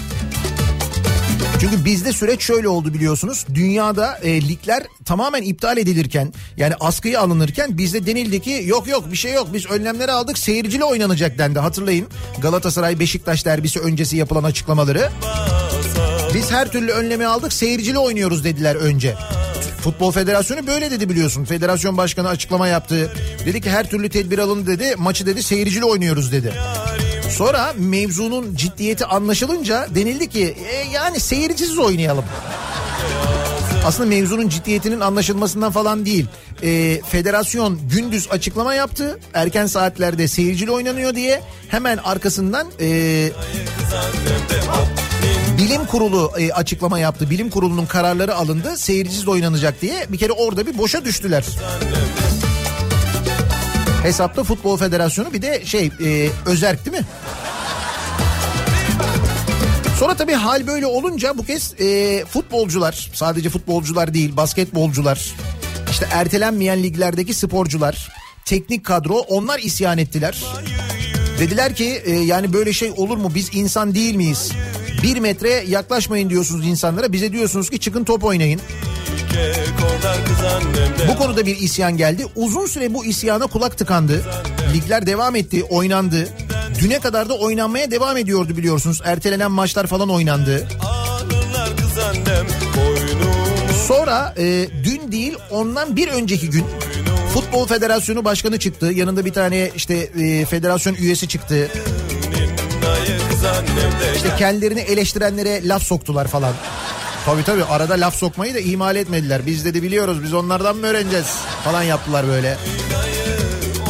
[1.60, 3.46] Çünkü bizde süreç şöyle oldu biliyorsunuz.
[3.54, 9.18] Dünyada e, ligler tamamen iptal edilirken yani askıya alınırken bizde denildi ki yok yok bir
[9.18, 11.60] şey yok biz önlemleri aldık seyircili oynanacak dendi.
[11.60, 12.08] Hatırlayın
[12.42, 15.10] Galatasaray Beşiktaş derbisi öncesi yapılan açıklamaları.
[16.38, 19.16] Biz her türlü önlemi aldık seyircili oynuyoruz dediler önce.
[19.82, 21.46] Futbol Federasyonu böyle dedi biliyorsun.
[21.46, 23.14] Federasyon başkanı açıklama yaptı.
[23.46, 24.96] Dedi ki her türlü tedbir alındı dedi.
[24.98, 26.54] Maçı dedi seyircili oynuyoruz dedi.
[27.30, 32.26] Sonra mevzunun ciddiyeti anlaşılınca denildi ki "E, yani seyircisiz oynayalım.
[33.86, 36.26] Aslında mevzunun ciddiyetinin anlaşılmasından falan değil.
[36.64, 39.20] E, federasyon gündüz açıklama yaptı.
[39.34, 41.42] Erken saatlerde seyircili oynanıyor diye.
[41.70, 43.30] Hemen arkasından e,
[45.58, 47.30] bilim kurulu e, açıklama yaptı.
[47.30, 48.78] Bilim kurulunun kararları alındı.
[48.78, 50.06] Seyircisiz oynanacak diye.
[50.10, 51.46] Bir kere orada bir boşa düştüler.
[54.04, 57.06] Hesapta Futbol Federasyonu bir de şey e, özerk değil mi?
[60.00, 65.36] Sonra tabii hal böyle olunca bu kez e, futbolcular sadece futbolcular değil basketbolcular
[65.92, 68.12] işte ertelenmeyen liglerdeki sporcular
[68.46, 70.44] teknik kadro onlar isyan ettiler.
[71.40, 74.52] Dediler ki e, yani böyle şey olur mu biz insan değil miyiz?
[75.04, 78.62] Bir metre yaklaşmayın diyorsunuz insanlara bize diyorsunuz ki çıkın top oynayın.
[81.08, 82.26] Bu konuda bir isyan geldi.
[82.36, 84.24] Uzun süre bu isyana kulak tıkandı.
[84.74, 86.30] Ligler devam etti, oynandı.
[86.80, 89.02] Düne kadar da oynanmaya devam ediyordu biliyorsunuz.
[89.06, 90.68] Ertelenen maçlar falan oynandı.
[93.88, 96.66] Sonra e, dün değil ondan bir önceki gün
[97.34, 98.86] Futbol Federasyonu Başkanı çıktı.
[98.86, 101.70] Yanında bir tane işte e, federasyon üyesi çıktı.
[104.16, 106.54] İşte kendilerini eleştirenlere laf soktular falan.
[107.26, 109.46] Tabii tabii arada laf sokmayı da ihmal etmediler.
[109.46, 111.28] Biz dedi biliyoruz biz onlardan mı öğreneceğiz
[111.64, 112.58] falan yaptılar böyle.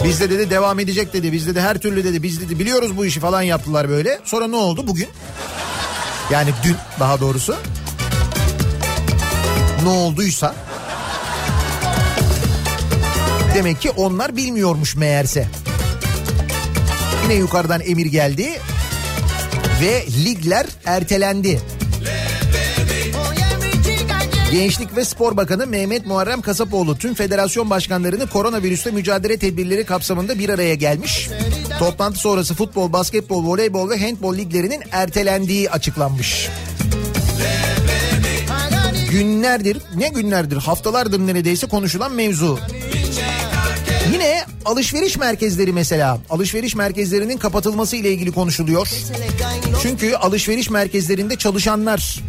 [0.04, 1.32] Biz de dedi devam edecek dedi.
[1.32, 2.24] Biz dedi her türlü dedi.
[2.24, 4.20] Biz dedi biliyoruz bu işi falan yaptılar böyle.
[4.24, 5.08] Sonra ne oldu bugün?
[6.32, 7.56] Yani dün daha doğrusu.
[9.84, 10.56] Ne olduysa.
[13.56, 15.48] Demek ki onlar bilmiyormuş meğerse.
[17.24, 18.60] Yine yukarıdan emir geldi.
[19.82, 21.62] Ve ligler ertelendi.
[24.52, 30.50] Gençlik ve Spor Bakanı Mehmet Muharrem Kasapoğlu tüm federasyon başkanlarını koronavirüsle mücadele tedbirleri kapsamında bir
[30.50, 31.30] araya gelmiş.
[31.80, 36.50] Toplantı sonrası futbol, basketbol, voleybol ve handbol liglerinin ertelendiği açıklanmış.
[39.12, 42.60] Günlerdir, ne günlerdir, haftalardır neredeyse konuşulan mevzu.
[44.66, 46.18] Alışveriş merkezleri mesela.
[46.30, 48.90] Alışveriş merkezlerinin kapatılması ile ilgili konuşuluyor.
[49.82, 52.20] Çünkü alışveriş merkezlerinde çalışanlar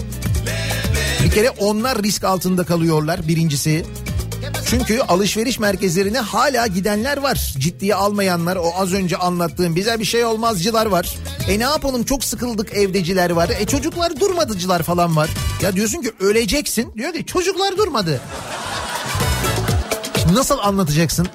[1.24, 3.84] bir kere onlar risk altında kalıyorlar birincisi.
[4.66, 7.54] Çünkü alışveriş merkezlerine hala gidenler var.
[7.58, 11.16] Ciddiye almayanlar o az önce anlattığım bize bir şey olmazcılar var.
[11.48, 13.50] E ne yapalım çok sıkıldık evdeciler var.
[13.60, 15.30] E çocuklar durmadıcılar falan var.
[15.62, 16.92] Ya diyorsun ki öleceksin.
[16.96, 18.20] Diyor ki çocuklar durmadı.
[20.32, 21.28] Nasıl anlatacaksın?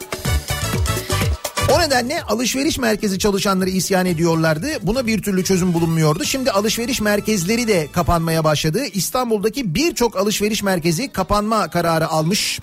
[1.71, 4.67] O nedenle alışveriş merkezi çalışanları isyan ediyorlardı.
[4.81, 6.23] Buna bir türlü çözüm bulunmuyordu.
[6.23, 8.85] Şimdi alışveriş merkezleri de kapanmaya başladı.
[8.93, 12.59] İstanbul'daki birçok alışveriş merkezi kapanma kararı almış.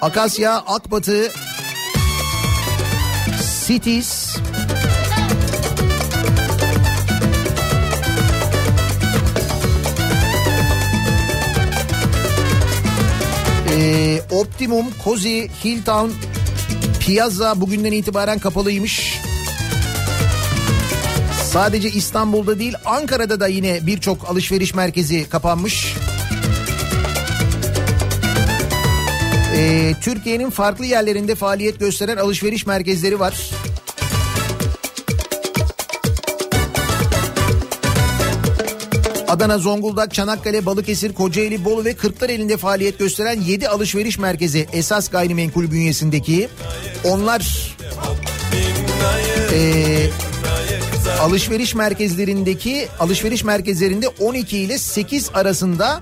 [0.00, 1.32] Akasya, Akbatı,
[3.66, 4.36] Cities,
[13.70, 16.10] Ee, Optimum, Kozi, Hilltown,
[17.08, 19.20] Piazza bugünden itibaren kapalıymış.
[21.50, 25.94] Sadece İstanbul'da değil Ankara'da da yine birçok alışveriş merkezi kapanmış.
[29.56, 33.50] Ee, Türkiye'nin farklı yerlerinde faaliyet gösteren alışveriş merkezleri var.
[39.28, 45.70] Adana, Zonguldak, Çanakkale, Balıkesir, Kocaeli, Bolu ve Kırklareli'nde faaliyet gösteren 7 alışveriş merkezi esas gayrimenkul
[45.70, 46.48] bünyesindeki.
[47.04, 47.76] Onlar
[49.52, 50.10] eee,
[51.20, 56.00] alışveriş merkezlerindeki alışveriş merkezlerinde 12 ile 8 arasında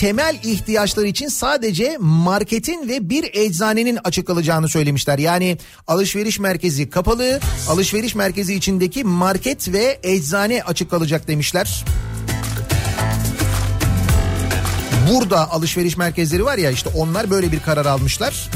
[0.00, 5.18] temel ihtiyaçlar için sadece marketin ve bir eczanenin açık kalacağını söylemişler.
[5.18, 11.84] Yani alışveriş merkezi kapalı, alışveriş merkezi içindeki market ve eczane açık kalacak demişler.
[15.10, 18.50] Burada alışveriş merkezleri var ya işte onlar böyle bir karar almışlar.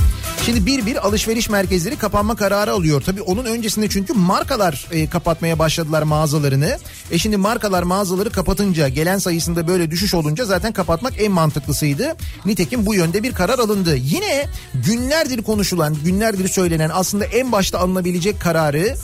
[0.48, 3.02] Şimdi bir bir alışveriş merkezleri kapanma kararı alıyor.
[3.06, 6.78] Tabii onun öncesinde çünkü markalar e, kapatmaya başladılar mağazalarını.
[7.10, 12.16] E şimdi markalar mağazaları kapatınca gelen sayısında böyle düşüş olunca zaten kapatmak en mantıklısıydı.
[12.46, 13.96] Nitekim bu yönde bir karar alındı.
[13.96, 18.94] Yine günlerdir konuşulan, günlerdir söylenen aslında en başta alınabilecek kararı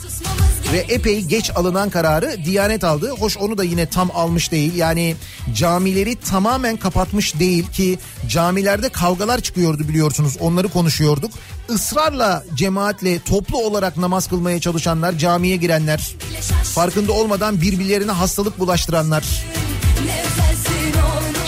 [0.73, 3.09] ve epey geç alınan kararı Diyanet aldı.
[3.09, 4.75] Hoş onu da yine tam almış değil.
[4.75, 5.15] Yani
[5.53, 10.37] camileri tamamen kapatmış değil ki camilerde kavgalar çıkıyordu biliyorsunuz.
[10.39, 11.31] Onları konuşuyorduk.
[11.69, 16.15] Israrla cemaatle toplu olarak namaz kılmaya çalışanlar, camiye girenler,
[16.63, 19.23] farkında olmadan birbirlerine hastalık bulaştıranlar.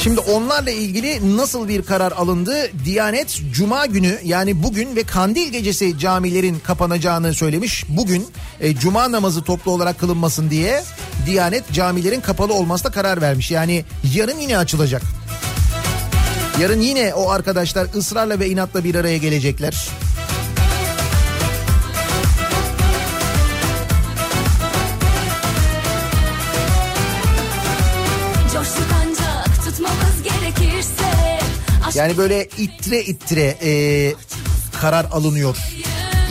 [0.08, 2.72] Şimdi onlarla ilgili nasıl bir karar alındı?
[2.86, 7.86] Diyanet Cuma günü yani bugün ve Kandil gecesi camilerin kapanacağını söylemiş.
[7.90, 8.28] Bugün
[8.60, 10.84] e, Cuma namazı toplu olarak kılınmasın diye
[11.26, 13.52] Diyanet camilerin kapalı olmasına karar vermiş.
[13.52, 13.86] Yani
[14.16, 15.02] yarın yine açılacak.
[16.62, 19.90] Yarın yine o arkadaşlar ısrarla ve inatla bir araya gelecekler.
[31.96, 34.14] Yani böyle ittire ittire e,
[34.82, 35.58] karar alınıyor.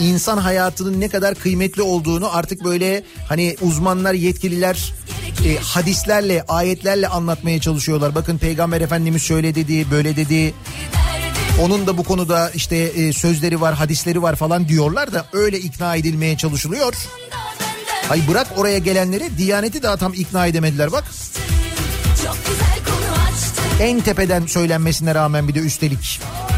[0.01, 4.93] İnsan hayatının ne kadar kıymetli olduğunu artık böyle hani uzmanlar, yetkililer
[5.45, 8.15] e, hadislerle, ayetlerle anlatmaya çalışıyorlar.
[8.15, 10.53] Bakın Peygamber Efendimiz şöyle dedi, böyle dedi.
[11.61, 15.95] Onun da bu konuda işte e, sözleri var, hadisleri var falan diyorlar da öyle ikna
[15.95, 16.93] edilmeye çalışılıyor.
[18.07, 21.03] Hay bırak oraya gelenleri, Diyaneti daha tam ikna edemediler bak.
[22.25, 22.37] çok
[23.81, 26.19] En tepeden söylenmesine rağmen bir de üstelik.
[26.21, 26.56] Hakikaten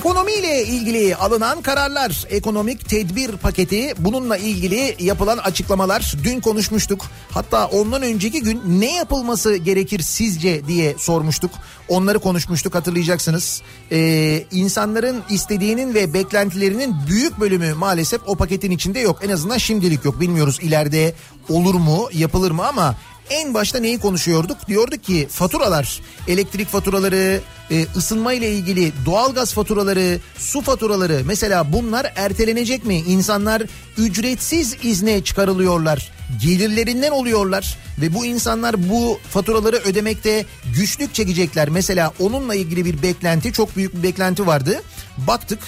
[0.00, 7.06] ekonomiyle ilgili alınan kararlar, ekonomik tedbir paketi bununla ilgili yapılan açıklamalar dün konuşmuştuk.
[7.30, 11.50] Hatta ondan önceki gün ne yapılması gerekir sizce diye sormuştuk.
[11.88, 13.62] Onları konuşmuştuk hatırlayacaksınız.
[13.92, 19.18] Ee, insanların istediğinin ve beklentilerinin büyük bölümü maalesef o paketin içinde yok.
[19.24, 20.20] En azından şimdilik yok.
[20.20, 21.14] Bilmiyoruz ileride
[21.48, 22.94] olur mu, yapılır mı ama
[23.30, 24.68] en başta neyi konuşuyorduk?
[24.68, 32.12] Diyorduk ki faturalar, elektrik faturaları, e, ısınma ile ilgili doğalgaz faturaları, su faturaları mesela bunlar
[32.16, 32.96] ertelenecek mi?
[32.96, 33.62] İnsanlar
[33.98, 36.12] ücretsiz izne çıkarılıyorlar.
[36.42, 40.44] Gelirlerinden oluyorlar ve bu insanlar bu faturaları ödemekte
[40.76, 41.68] güçlük çekecekler.
[41.68, 44.82] Mesela onunla ilgili bir beklenti, çok büyük bir beklenti vardı.
[45.18, 45.58] Baktık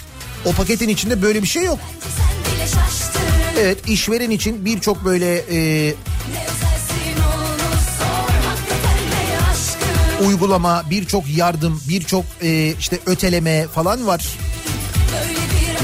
[0.45, 1.79] o paketin içinde böyle bir şey yok.
[3.61, 5.95] Evet işveren için birçok böyle e,
[10.27, 14.27] uygulama, birçok yardım, birçok e, işte öteleme falan var.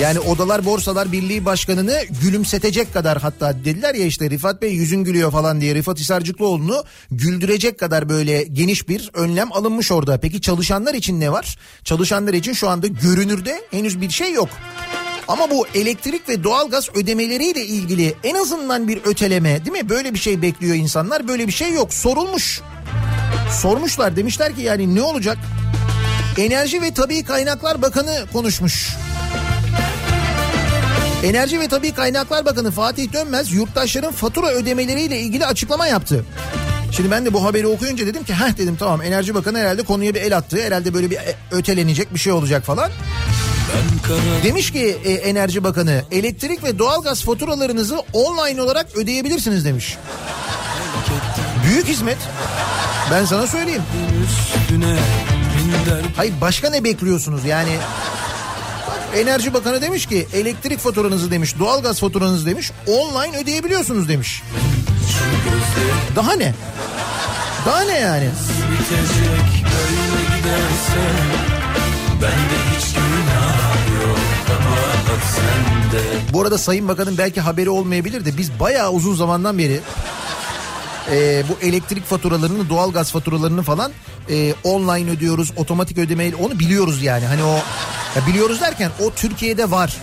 [0.00, 5.32] Yani Odalar Borsalar Birliği Başkanı'nı gülümsetecek kadar hatta dediler ya işte Rifat Bey yüzün gülüyor
[5.32, 10.20] falan diye Rifat Hisarcıklıoğlu'nu güldürecek kadar böyle geniş bir önlem alınmış orada.
[10.20, 11.58] Peki çalışanlar için ne var?
[11.84, 14.48] Çalışanlar için şu anda görünürde henüz bir şey yok.
[15.28, 19.88] Ama bu elektrik ve doğalgaz ödemeleriyle ilgili en azından bir öteleme değil mi?
[19.88, 21.28] Böyle bir şey bekliyor insanlar.
[21.28, 21.94] Böyle bir şey yok.
[21.94, 22.60] Sorulmuş.
[23.52, 25.38] Sormuşlar demişler ki yani ne olacak?
[26.38, 28.96] Enerji ve Tabii Kaynaklar Bakanı konuşmuş.
[31.24, 36.24] Enerji ve Tabii Kaynaklar Bakanı Fatih Dönmez yurttaşların fatura ödemeleriyle ilgili açıklama yaptı.
[36.92, 40.14] Şimdi ben de bu haberi okuyunca dedim ki heh dedim tamam Enerji Bakanı herhalde konuya
[40.14, 40.62] bir el attı.
[40.62, 42.90] Herhalde böyle bir e- ötelenecek bir şey olacak falan.
[44.44, 49.96] Demiş ki e, Enerji Bakanı elektrik ve doğalgaz faturalarınızı online olarak ödeyebilirsiniz demiş.
[51.68, 52.18] Büyük hizmet.
[53.10, 53.82] Ben sana söyleyeyim.
[56.16, 57.76] Hayır başka ne bekliyorsunuz yani?
[59.16, 64.42] Enerji Bakanı demiş ki elektrik faturanızı demiş, doğalgaz faturanızı demiş, online ödeyebiliyorsunuz demiş.
[66.16, 66.54] Daha ne?
[67.66, 68.28] Daha ne yani?
[68.70, 71.08] bitecek böyle giderse
[72.22, 78.60] Bende hiç günah yok kabahat sende Bu arada Sayın Bakan'ın belki haberi olmayabilir de biz
[78.60, 79.80] bayağı uzun zamandan beri
[81.12, 83.92] e, bu elektrik faturalarını, doğalgaz faturalarını falan
[84.30, 87.24] e, online ödüyoruz, otomatik ödemeyle onu biliyoruz yani.
[87.24, 87.54] Hani o
[88.16, 89.96] ya biliyoruz derken o Türkiye'de var.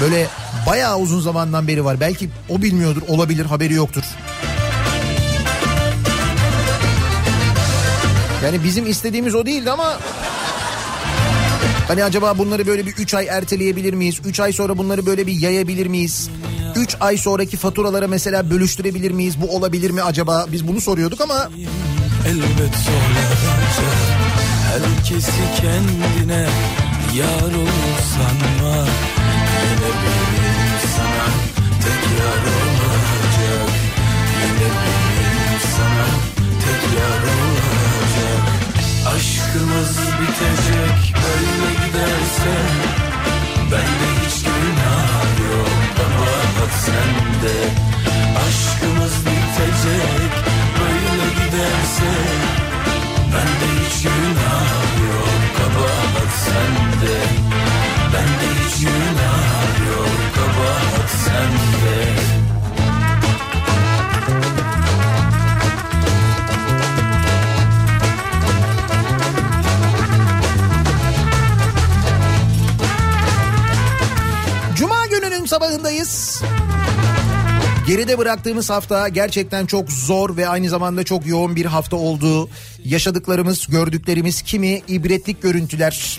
[0.00, 0.26] Böyle
[0.66, 2.00] bayağı uzun zamandan beri var.
[2.00, 4.04] Belki o bilmiyordur, olabilir, haberi yoktur.
[8.44, 9.98] Yani bizim istediğimiz o değildi ama
[11.88, 14.20] Hani acaba bunları böyle bir 3 ay erteleyebilir miyiz?
[14.24, 16.30] 3 ay sonra bunları böyle bir yayabilir miyiz?
[16.78, 19.40] 3 ay sonraki faturalara mesela bölüştürebilir miyiz?
[19.40, 20.46] Bu olabilir mi acaba?
[20.52, 21.50] Biz bunu soruyorduk ama
[22.26, 23.98] Elbet zorlanacak
[24.68, 26.48] Herkesi kendine
[27.16, 28.76] yar olur sanma
[29.60, 31.26] Yine benim sana
[31.82, 33.70] tek yar olacak
[34.40, 36.06] Yine benim sana
[36.64, 38.44] tek yar olacak
[39.06, 42.54] Aşkımız bitecek böyle giderse
[43.70, 44.17] günah yok
[46.68, 47.56] kabahat sende.
[48.48, 50.32] Aşkımız bitecek
[50.80, 52.67] böyle giderse
[77.88, 82.48] Geride bıraktığımız hafta gerçekten çok zor ve aynı zamanda çok yoğun bir hafta oldu.
[82.84, 86.18] Yaşadıklarımız, gördüklerimiz kimi ibretlik görüntüler,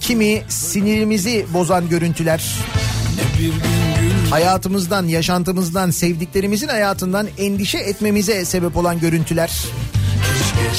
[0.00, 2.54] kimi sinirimizi bozan görüntüler.
[4.30, 9.64] hayatımızdan, yaşantımızdan, sevdiklerimizin hayatından endişe etmemize sebep olan görüntüler.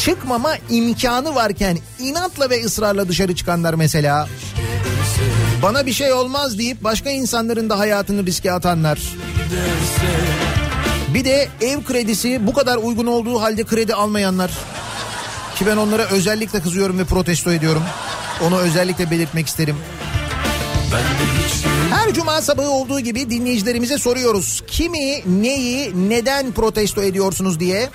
[0.04, 4.28] Çıkmama imkanı varken inatla ve ısrarla dışarı çıkanlar mesela.
[5.62, 9.00] Bana bir şey olmaz deyip başka insanların da hayatını riske atanlar.
[11.14, 14.52] Bir de ev kredisi bu kadar uygun olduğu halde kredi almayanlar.
[15.56, 17.84] Ki ben onlara özellikle kızıyorum ve protesto ediyorum.
[18.44, 19.76] Onu özellikle belirtmek isterim.
[21.90, 24.64] Her cuma sabahı olduğu gibi dinleyicilerimize soruyoruz.
[24.68, 27.90] Kimi, neyi, neden protesto ediyorsunuz diye.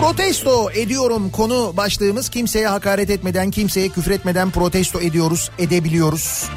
[0.00, 6.50] Protesto ediyorum konu başlığımız kimseye hakaret etmeden, kimseye küfür etmeden protesto ediyoruz, edebiliyoruz.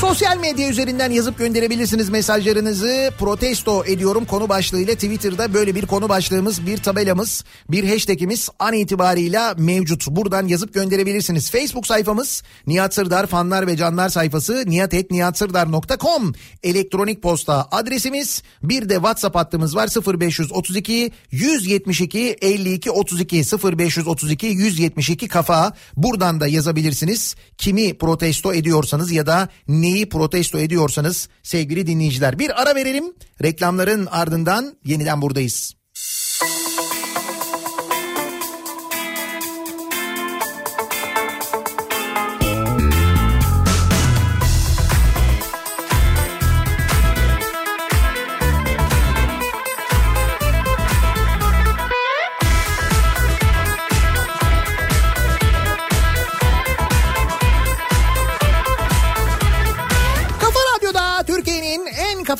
[0.00, 3.10] Sosyal medya üzerinden yazıp gönderebilirsiniz mesajlarınızı.
[3.18, 9.54] Protesto ediyorum konu başlığıyla Twitter'da böyle bir konu başlığımız, bir tabelamız, bir hashtagimiz an itibarıyla
[9.58, 10.06] mevcut.
[10.06, 11.50] Buradan yazıp gönderebilirsiniz.
[11.50, 16.32] Facebook sayfamız Nihat Sırdar fanlar ve canlar sayfası niyatetniyatsırdar.com
[16.62, 18.42] elektronik posta adresimiz.
[18.62, 19.88] Bir de WhatsApp hattımız var
[20.20, 25.72] 0532 172 52 32 0532 172 kafa.
[25.96, 27.36] Buradan da yazabilirsiniz.
[27.58, 29.48] Kimi protesto ediyorsanız ya da
[29.90, 32.38] neyi protesto ediyorsanız sevgili dinleyiciler.
[32.38, 33.04] Bir ara verelim.
[33.42, 35.74] Reklamların ardından yeniden buradayız.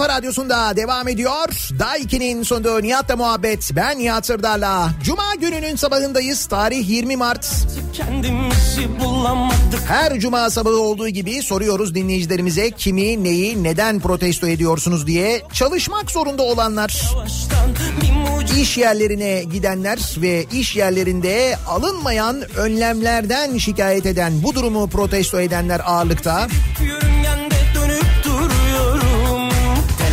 [0.01, 1.49] Kafa Radyosu'nda devam ediyor.
[1.79, 3.71] Daiki'nin sunduğu Nihat'la muhabbet.
[3.77, 4.91] Ben Nihat Sırdar'la.
[5.05, 6.47] Cuma gününün sabahındayız.
[6.47, 7.47] Tarih 20 Mart.
[9.89, 15.43] Her cuma sabahı olduğu gibi soruyoruz dinleyicilerimize kimi, neyi, neden protesto ediyorsunuz diye.
[15.53, 17.03] Çalışmak zorunda olanlar,
[18.61, 26.49] iş yerlerine gidenler ve iş yerlerinde alınmayan önlemlerden şikayet eden, bu durumu protesto edenler ağırlıkta.
[26.81, 27.50] duruyorum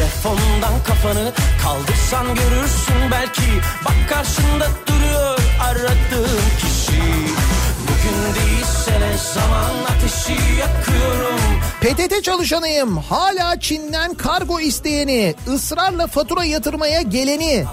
[0.08, 1.34] Telefondan kafanı
[1.64, 3.42] kaldırsan görürsün belki
[3.86, 7.02] Bak karşında duruyor aradığın kişi
[7.84, 11.40] Bugün değilse ne zaman ateşi yakıyorum
[11.82, 12.98] PTT çalışanıyım.
[12.98, 17.66] Hala Çin'den kargo isteyeni, ısrarla fatura yatırmaya geleni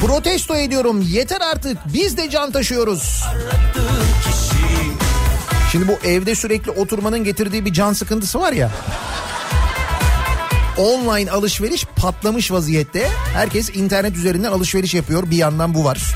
[0.00, 1.02] protesto ediyorum.
[1.08, 3.24] Yeter artık biz de can taşıyoruz.
[5.72, 8.70] Şimdi bu evde sürekli oturmanın getirdiği bir can sıkıntısı var ya.
[10.78, 13.08] Online alışveriş patlamış vaziyette.
[13.34, 15.30] Herkes internet üzerinden alışveriş yapıyor.
[15.30, 16.14] Bir yandan bu var.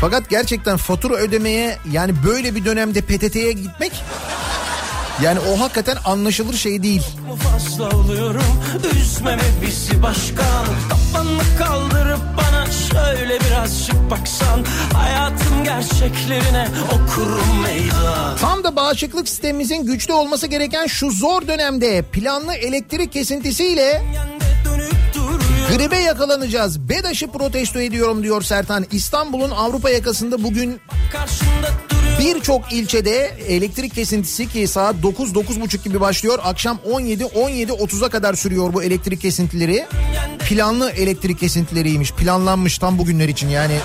[0.00, 3.92] Fakat gerçekten fatura ödemeye yani böyle bir dönemde PTT'ye gitmek
[5.22, 7.02] yani o hakikaten anlaşılır şey değil.
[7.42, 8.42] fazla oluyorum
[8.96, 11.99] Üzmeme bizi başkan Kafanı kaldırıp
[12.92, 14.64] şöyle birazcık baksan
[14.94, 22.54] Hayatın gerçeklerine okurum meydan Tam da bağışıklık sistemimizin güçlü olması gereken şu zor dönemde planlı
[22.54, 24.02] elektrik kesintisiyle
[25.76, 26.88] gribe yakalanacağız.
[26.88, 28.86] BEDAŞ'ı protesto ediyorum diyor Sertan.
[28.92, 30.80] İstanbul'un Avrupa yakasında bugün
[32.20, 36.38] birçok ilçede elektrik kesintisi ki saat 9-9.30 gibi başlıyor.
[36.42, 39.86] Akşam 17-17.30'a kadar sürüyor bu elektrik kesintileri.
[40.38, 42.12] Planlı elektrik kesintileriymiş.
[42.12, 43.78] Planlanmış tam bugünler için yani.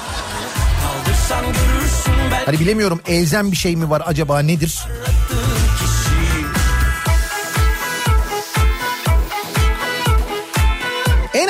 [2.45, 4.79] Hani bilemiyorum elzem bir şey mi var acaba nedir?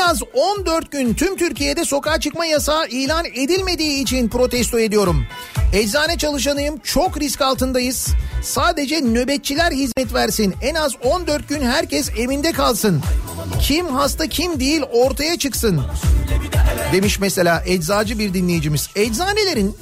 [0.09, 5.25] Az 14 gün tüm Türkiye'de sokağa çıkma yasağı ilan edilmediği için protesto ediyorum.
[5.73, 8.07] Eczane çalışanıyım çok risk altındayız.
[8.43, 10.55] Sadece nöbetçiler hizmet versin.
[10.61, 13.01] En az 14 gün herkes evinde kalsın.
[13.61, 15.81] Kim hasta kim değil ortaya çıksın.
[16.93, 18.89] Demiş mesela eczacı bir dinleyicimiz.
[18.95, 19.77] Eczanelerin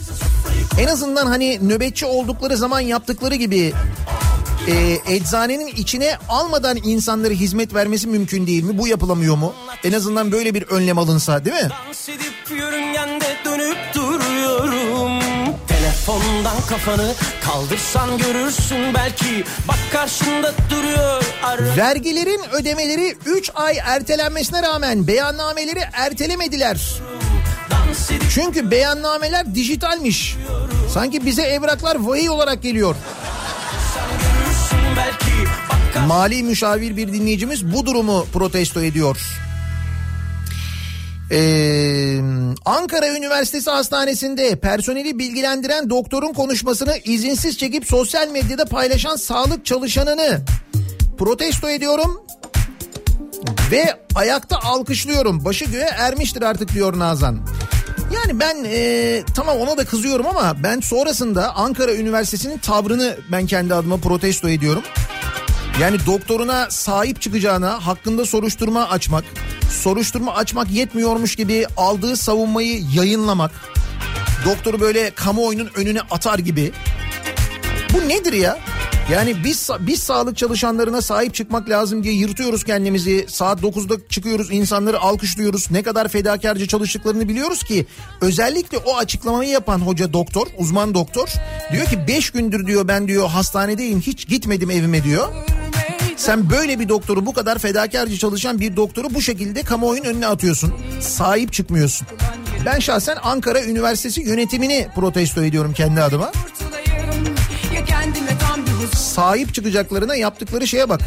[0.79, 3.73] en azından hani nöbetçi oldukları zaman yaptıkları gibi
[4.67, 8.77] e, eczanenin içine almadan insanlara hizmet vermesi mümkün değil mi?
[8.77, 9.53] Bu yapılamıyor mu?
[9.83, 11.69] En azından böyle bir önlem alınsa değil mi?
[11.87, 15.19] Dans edip yörüngende dönüp duruyorum
[15.67, 25.07] Telefondan kafanı kaldırsan görürsün belki Bak karşında duruyor ara Vergilerin ödemeleri 3 ay ertelenmesine rağmen
[25.07, 27.01] beyannameleri ertelemediler.
[28.33, 30.35] Çünkü beyannameler dijitalmiş.
[30.93, 32.95] Sanki bize evraklar vahiy olarak geliyor.
[36.07, 39.17] Mali müşavir bir dinleyicimiz bu durumu protesto ediyor.
[41.31, 42.19] Ee,
[42.65, 50.41] Ankara Üniversitesi Hastanesi'nde personeli bilgilendiren doktorun konuşmasını izinsiz çekip sosyal medyada paylaşan sağlık çalışanını
[51.17, 52.25] protesto ediyorum
[53.71, 55.45] ve ayakta alkışlıyorum.
[55.45, 57.39] Başı göğe ermiştir artık diyor Nazan.
[58.13, 63.73] Yani ben e, tamam ona da kızıyorum ama ben sonrasında Ankara Üniversitesi'nin tavrını ben kendi
[63.73, 64.83] adıma protesto ediyorum.
[65.81, 69.23] Yani doktoruna sahip çıkacağına hakkında soruşturma açmak,
[69.71, 73.51] soruşturma açmak yetmiyormuş gibi aldığı savunmayı yayınlamak,
[74.45, 76.71] doktoru böyle kamuoyunun önüne atar gibi.
[77.93, 78.59] Bu nedir ya?
[79.11, 83.25] Yani biz biz sağlık çalışanlarına sahip çıkmak lazım diye yırtıyoruz kendimizi.
[83.29, 85.71] Saat 9'da çıkıyoruz, insanları alkışlıyoruz.
[85.71, 87.85] Ne kadar fedakarca çalıştıklarını biliyoruz ki
[88.21, 91.29] özellikle o açıklamayı yapan hoca doktor, uzman doktor
[91.71, 95.27] diyor ki 5 gündür diyor ben diyor hastanedeyim hiç gitmedim evime diyor.
[96.17, 100.73] Sen böyle bir doktoru bu kadar fedakarca çalışan bir doktoru bu şekilde kamuoyunun önüne atıyorsun.
[101.01, 102.07] Sahip çıkmıyorsun.
[102.65, 106.31] Ben şahsen Ankara Üniversitesi yönetimini protesto ediyorum kendi adıma.
[108.95, 111.01] Sahip çıkacaklarına yaptıkları şeye bak.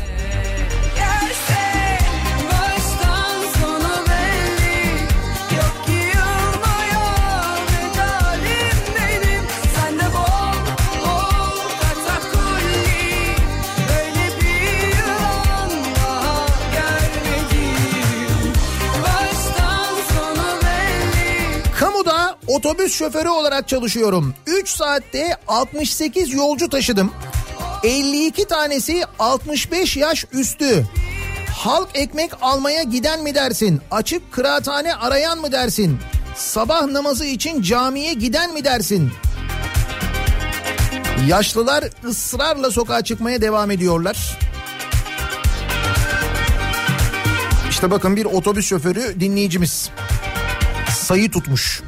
[22.57, 24.35] Otobüs şoförü olarak çalışıyorum.
[24.47, 27.13] 3 saatte 68 yolcu taşıdım.
[27.83, 30.87] 52 tanesi 65 yaş üstü.
[31.51, 33.81] Halk ekmek almaya giden mi dersin?
[33.91, 35.99] Açık kıraathane arayan mı dersin?
[36.37, 39.11] Sabah namazı için camiye giden mi dersin?
[41.29, 44.39] Yaşlılar ısrarla sokağa çıkmaya devam ediyorlar.
[47.71, 49.91] İşte bakın bir otobüs şoförü dinleyicimiz
[50.99, 51.83] sayı tutmuş.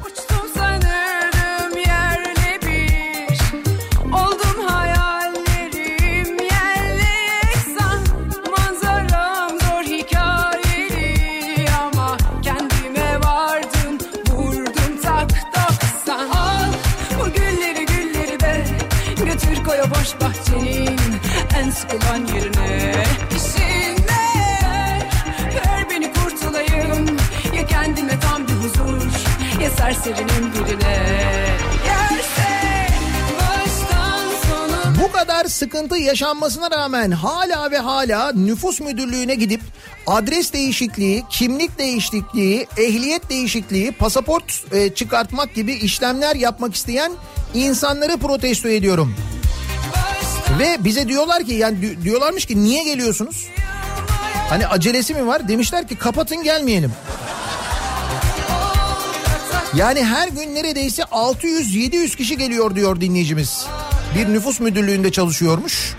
[21.89, 22.93] En sıkılan yerine.
[23.35, 24.19] İşine
[25.55, 27.07] ver beni kurtulayım.
[27.55, 29.01] Ya kendime tam bir huzur
[29.61, 31.19] Ya serserinin birine.
[31.85, 32.49] Yerse
[35.03, 39.61] Bu kadar sıkıntı yaşanmasına rağmen hala ve hala nüfus müdürlüğüne gidip
[40.07, 47.11] adres değişikliği, kimlik değişikliği, ehliyet değişikliği, pasaport e, çıkartmak gibi işlemler yapmak isteyen
[47.53, 49.15] insanları protesto ediyorum.
[50.59, 53.47] Ve bize diyorlar ki yani di- diyorlarmış ki niye geliyorsunuz?
[54.49, 55.47] Hani acelesi mi var?
[55.47, 56.91] Demişler ki kapatın gelmeyelim.
[59.75, 63.65] Yani her gün neredeyse 600-700 kişi geliyor diyor dinleyicimiz.
[64.15, 65.95] Bir nüfus müdürlüğünde çalışıyormuş.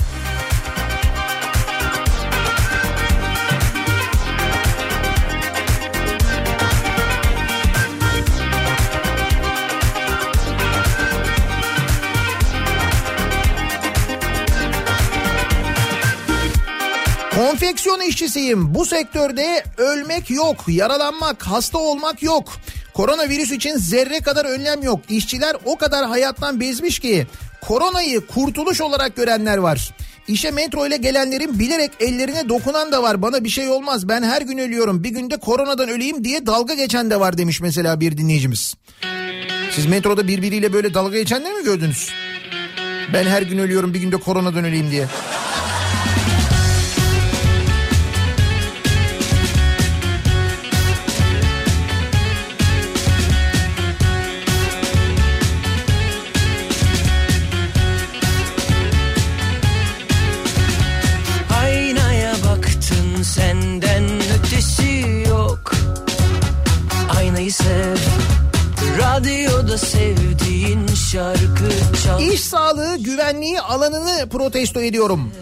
[17.71, 18.75] Konfeksiyon işçisiyim.
[18.75, 22.53] Bu sektörde ölmek yok, yaralanmak, hasta olmak yok.
[22.95, 25.01] Koronavirüs için zerre kadar önlem yok.
[25.09, 27.27] İşçiler o kadar hayattan bezmiş ki
[27.61, 29.95] koronayı kurtuluş olarak görenler var.
[30.29, 33.23] İşe metro ile gelenlerin bilerek ellerine dokunan da var.
[33.23, 34.09] Bana bir şey olmaz.
[34.09, 35.05] Ben her gün ölüyorum.
[35.05, 38.75] Bir günde koronadan öleyim diye dalga geçen de var demiş mesela bir dinleyicimiz.
[39.71, 42.11] Siz metroda birbiriyle böyle dalga geçenler mi gördünüz?
[43.13, 45.07] Ben her gün ölüyorum bir günde koronadan öleyim diye.
[73.71, 75.33] Alanını protesto ediyorum.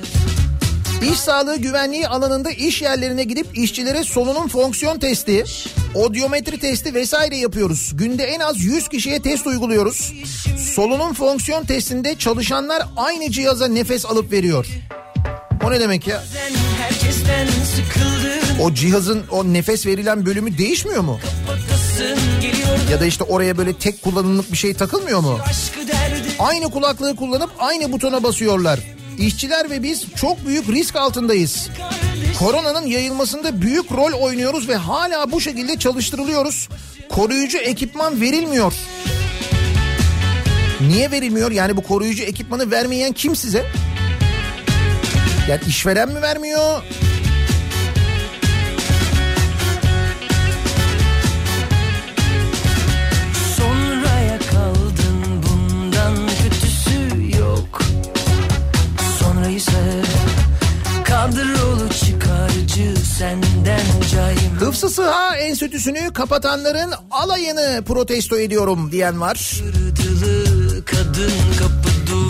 [1.12, 5.44] İş sağlığı güvenliği alanında iş yerlerine gidip işçilere solunum fonksiyon testi,
[5.94, 7.90] odyometri testi vesaire yapıyoruz.
[7.94, 10.12] Günde en az 100 kişiye test uyguluyoruz.
[10.74, 14.66] Solunum fonksiyon testinde çalışanlar aynı cihaza nefes alıp veriyor.
[15.64, 16.24] O ne demek ya?
[18.62, 21.20] O cihazın o nefes verilen bölümü değişmiyor mu?
[22.90, 25.38] Ya da işte oraya böyle tek kullanımlık bir şey takılmıyor mu?
[25.50, 25.88] aşkı
[26.38, 28.80] Aynı kulaklığı kullanıp aynı butona basıyorlar.
[29.18, 31.68] İşçiler ve biz çok büyük risk altındayız.
[32.38, 36.68] Koronanın yayılmasında büyük rol oynuyoruz ve hala bu şekilde çalıştırılıyoruz.
[37.08, 38.72] Koruyucu ekipman verilmiyor.
[40.80, 41.50] Niye verilmiyor?
[41.50, 43.66] Yani bu koruyucu ekipmanı vermeyen kim size?
[45.48, 46.82] Yani işveren mi vermiyor?
[59.60, 60.04] Sev
[61.04, 63.80] Kadrolu çıkarcı senden
[64.12, 69.62] cayım Hıfzı Sıha Enstitüsü'nü kapatanların alayını protesto ediyorum diyen var.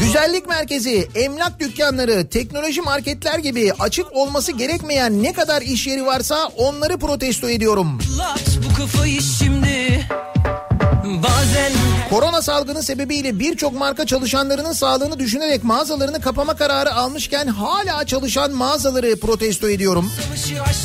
[0.00, 6.46] Güzellik merkezi, emlak dükkanları, teknoloji marketler gibi açık olması gerekmeyen ne kadar iş yeri varsa
[6.56, 7.98] onları protesto ediyorum.
[8.18, 10.06] Lat bu kafayı şimdi
[11.16, 11.72] Bazen
[12.10, 19.20] Korona salgını sebebiyle birçok marka çalışanlarının sağlığını düşünerek mağazalarını kapama kararı almışken hala çalışan mağazaları
[19.20, 20.12] protesto ediyorum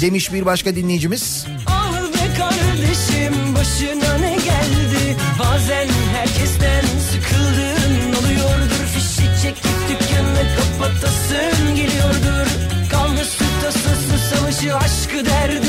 [0.02, 1.46] demiş bir başka dinleyicimiz.
[1.68, 5.18] Ah be kardeşim başına ne geldi?
[5.40, 8.86] Bazen herkesten sıkıldın oluyordur.
[8.94, 12.48] Fişi çekip dükkanı kapatasın geliyordur.
[12.92, 15.63] Kanlı su tasası savaşı aşkı derdi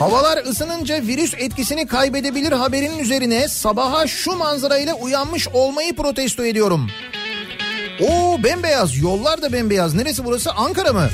[0.00, 6.86] Havalar ısınınca virüs etkisini kaybedebilir haberinin üzerine sabaha şu manzarayla uyanmış olmayı protesto ediyorum.
[8.00, 9.94] Oo bembeyaz yollar da bembeyaz.
[9.94, 11.08] Neresi burası Ankara mı?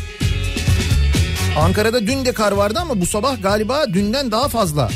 [1.58, 4.90] Ankara'da dün de kar vardı ama bu sabah galiba dünden daha fazla.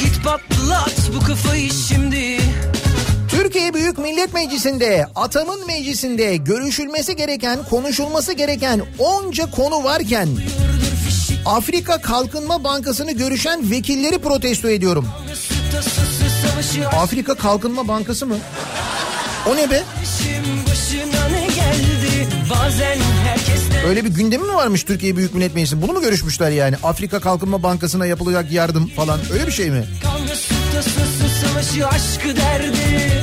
[0.00, 2.03] Git patlat bu kafayı şimdi
[4.24, 10.28] Millet Meclisi'nde, Atamın Meclisi'nde görüşülmesi gereken, konuşulması gereken onca konu varken
[11.46, 15.08] Afrika Kalkınma Bankası'nı görüşen vekilleri protesto ediyorum.
[16.92, 18.36] Afrika Kalkınma Bankası mı?
[19.50, 19.82] O ne be?
[23.88, 25.82] Öyle bir gündemi mi varmış Türkiye Büyük Millet Meclisi?
[25.82, 26.76] Bunu mu görüşmüşler yani?
[26.82, 29.20] Afrika Kalkınma Bankası'na yapılacak yardım falan.
[29.32, 29.84] Öyle bir şey mi?
[30.02, 30.34] Kavga
[31.40, 33.13] savaşı aşkı derdi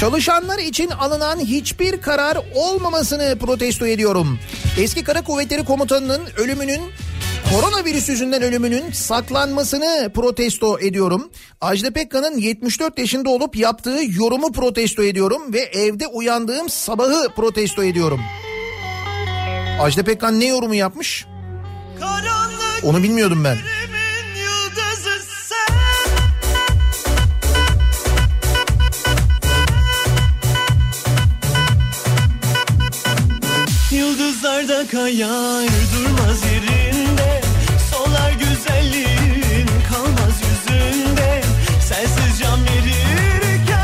[0.00, 4.38] Çalışanlar için alınan hiçbir karar olmamasını protesto ediyorum.
[4.78, 6.80] Eski Kara Kuvvetleri Komutanı'nın ölümünün
[7.52, 11.30] koronavirüs yüzünden ölümünün saklanmasını protesto ediyorum.
[11.60, 18.20] Ajda Pekkan'ın 74 yaşında olup yaptığı yorumu protesto ediyorum ve evde uyandığım sabahı protesto ediyorum.
[19.80, 21.26] Ajda Pekkan ne yorumu yapmış?
[22.84, 23.58] Onu bilmiyordum ben.
[34.58, 37.40] Yıldızlarda kayar durmaz yerinde
[37.90, 41.42] Solar güzelliğin kalmaz yüzünde
[41.88, 43.76] Sensiz can verirken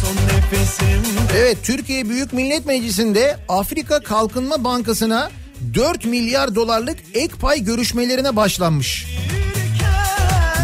[0.00, 5.30] son nefesimde Evet Türkiye Büyük Millet Meclisi'nde Afrika Kalkınma Bankası'na
[5.74, 9.06] 4 milyar dolarlık ek pay görüşmelerine başlanmış.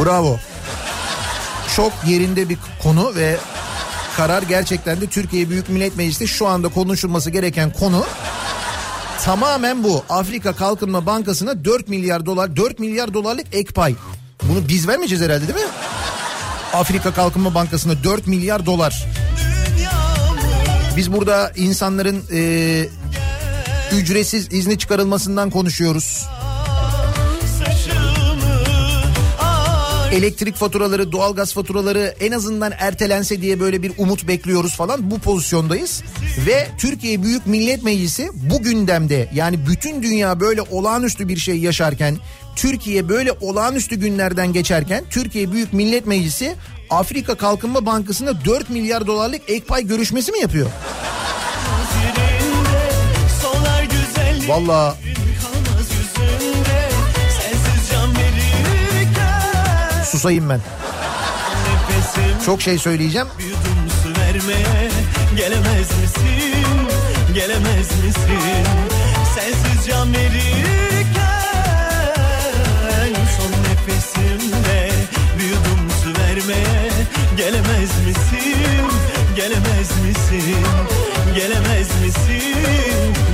[0.05, 0.39] Bravo.
[1.77, 3.37] Çok yerinde bir konu ve
[4.17, 8.05] karar gerçekten de Türkiye Büyük Millet Meclisi şu anda konuşulması gereken konu
[9.25, 10.05] tamamen bu.
[10.09, 13.95] Afrika Kalkınma Bankası'na 4 milyar dolar 4 milyar dolarlık ek pay.
[14.43, 15.73] Bunu biz vermeyeceğiz herhalde değil mi?
[16.73, 19.07] Afrika Kalkınma Bankası'na 4 milyar dolar.
[20.97, 22.89] Biz burada insanların e,
[23.93, 26.27] ücretsiz izni çıkarılmasından konuşuyoruz.
[30.13, 35.11] Elektrik faturaları, doğalgaz faturaları en azından ertelense diye böyle bir umut bekliyoruz falan.
[35.11, 36.03] Bu pozisyondayız.
[36.47, 42.17] Ve Türkiye Büyük Millet Meclisi bu gündemde yani bütün dünya böyle olağanüstü bir şey yaşarken
[42.57, 46.55] Türkiye böyle olağanüstü günlerden geçerken Türkiye Büyük Millet Meclisi
[46.91, 50.71] Afrika Kalkınma Bankası'na 4 milyar dolarlık ek pay görüşmesi mi yapıyor?
[54.47, 54.95] Solar
[60.17, 60.61] susayım ben.
[61.67, 63.27] Nefesim Çok şey söyleyeceğim.
[65.37, 66.67] Gelemez misin,
[67.35, 68.65] gelemez misin?
[69.35, 71.17] Sensiz can verirken
[73.37, 74.91] Son nefesimde
[75.39, 75.55] bir
[76.03, 76.91] su vermeye
[77.37, 78.57] Gelemez misin,
[79.37, 80.57] gelemez misin?
[81.35, 82.55] Gelemez misin,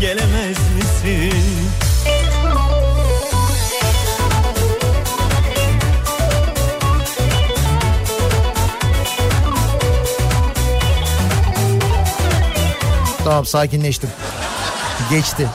[0.01, 1.62] gelemez misin
[13.25, 14.11] Tamam sakinleştim.
[15.11, 15.49] Geçti.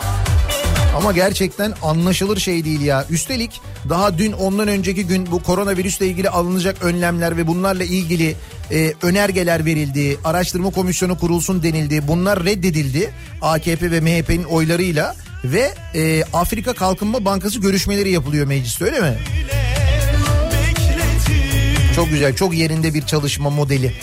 [0.97, 3.05] Ama gerçekten anlaşılır şey değil ya.
[3.09, 8.35] Üstelik daha dün ondan önceki gün bu koronavirüsle ilgili alınacak önlemler ve bunlarla ilgili
[8.71, 10.17] e, önergeler verildi.
[10.23, 12.07] Araştırma komisyonu kurulsun denildi.
[12.07, 13.11] Bunlar reddedildi.
[13.41, 19.17] AKP ve MHP'nin oylarıyla ve e, Afrika Kalkınma Bankası görüşmeleri yapılıyor mecliste öyle mi?
[21.95, 23.93] Çok güzel, çok yerinde bir çalışma modeli.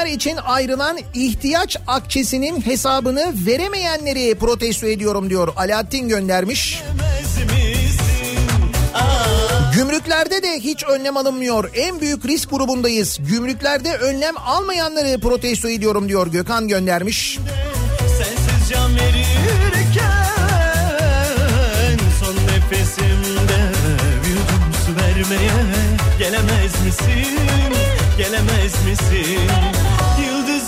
[0.00, 5.48] Günler için ayrılan ihtiyaç akçesinin hesabını veremeyenleri protesto ediyorum diyor.
[5.56, 6.82] Alaaddin göndermiş.
[9.74, 11.70] Gümrüklerde de hiç önlem alınmıyor.
[11.74, 13.18] En büyük risk grubundayız.
[13.20, 16.26] Gümrüklerde önlem almayanları protesto ediyorum diyor.
[16.26, 17.38] Gökhan göndermiş.
[18.18, 20.20] Sensiz can verirken
[22.20, 23.72] Son nefesimde
[24.86, 25.50] su vermeye
[26.18, 27.38] Gelemez misin,
[28.18, 29.89] gelemez misin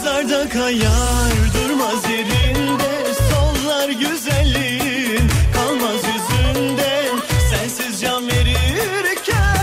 [0.03, 7.09] Yıldızlarda kayar durmaz yerinde Sollar güzelliğin kalmaz yüzünde
[7.51, 9.57] Sensiz can verirken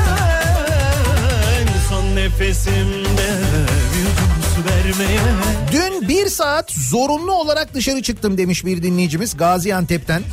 [1.90, 3.40] Son nefesimde
[5.72, 10.24] Dün bir saat zorunlu olarak dışarı çıktım demiş bir dinleyicimiz Gaziantep'ten.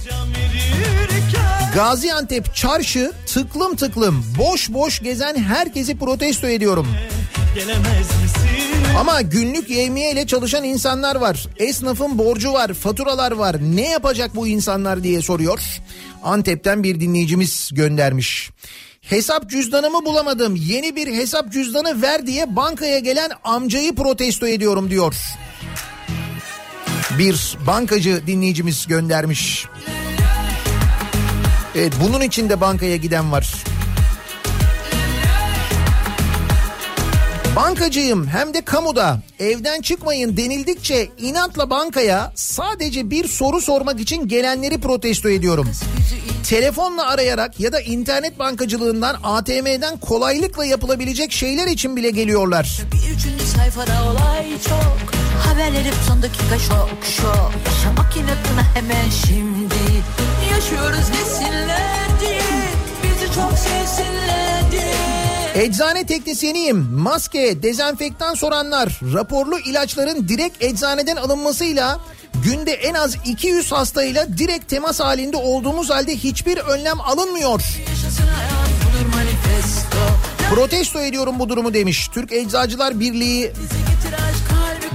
[1.75, 6.87] Gaziantep çarşı tıklım tıklım boş boş gezen herkesi protesto ediyorum.
[8.99, 11.47] Ama günlük yevmiye ile çalışan insanlar var.
[11.57, 13.57] Esnafın borcu var, faturalar var.
[13.61, 15.61] Ne yapacak bu insanlar diye soruyor.
[16.25, 18.51] Antep'ten bir dinleyicimiz göndermiş.
[19.01, 20.57] Hesap cüzdanımı bulamadım.
[20.57, 25.15] Yeni bir hesap cüzdanı ver diye bankaya gelen amcayı protesto ediyorum diyor.
[27.19, 29.67] Bir bankacı dinleyicimiz göndermiş.
[31.75, 33.55] Evet bunun için de bankaya giden var.
[37.57, 44.81] Bankacıyım hem de kamuda evden çıkmayın denildikçe inatla bankaya sadece bir soru sormak için gelenleri
[44.81, 45.69] protesto ediyorum.
[46.49, 52.81] Telefonla arayarak ya da internet bankacılığından ATM'den kolaylıkla yapılabilecek şeyler için bile geliyorlar.
[52.93, 54.97] Bir üçüncü sayfada olay çok
[55.45, 59.75] Haberlerim son dakika şok şok Yaşamak inatına hemen şimdi
[60.51, 62.43] Yaşıyoruz desinler diye
[63.03, 64.46] Bizi çok sevsinler
[65.57, 66.77] Eczane teknisyeniyim.
[66.93, 72.01] Maske, dezenfektan soranlar, raporlu ilaçların direkt eczaneden alınmasıyla
[72.45, 77.63] günde en az 200 hastayla direkt temas halinde olduğumuz halde hiçbir önlem alınmıyor.
[80.55, 82.09] Protesto ediyorum bu durumu demiş.
[82.09, 83.53] Türk Eczacılar Birliği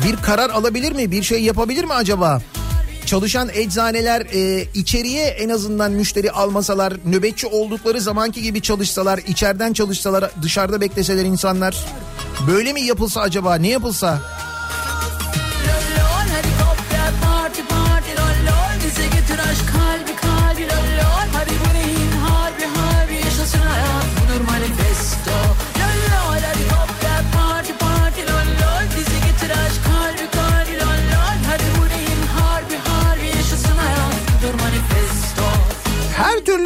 [0.06, 1.12] bir karar alabilir mi?
[1.12, 2.42] Bir şey yapabilir mi acaba?
[3.12, 10.32] Çalışan eczaneler e, içeriye en azından müşteri almasalar, nöbetçi oldukları zamanki gibi çalışsalar, içeriden çalışsalar,
[10.42, 11.86] dışarıda bekleseler insanlar.
[12.48, 13.56] Böyle mi yapılsa acaba?
[13.56, 14.22] Ne yapılsa?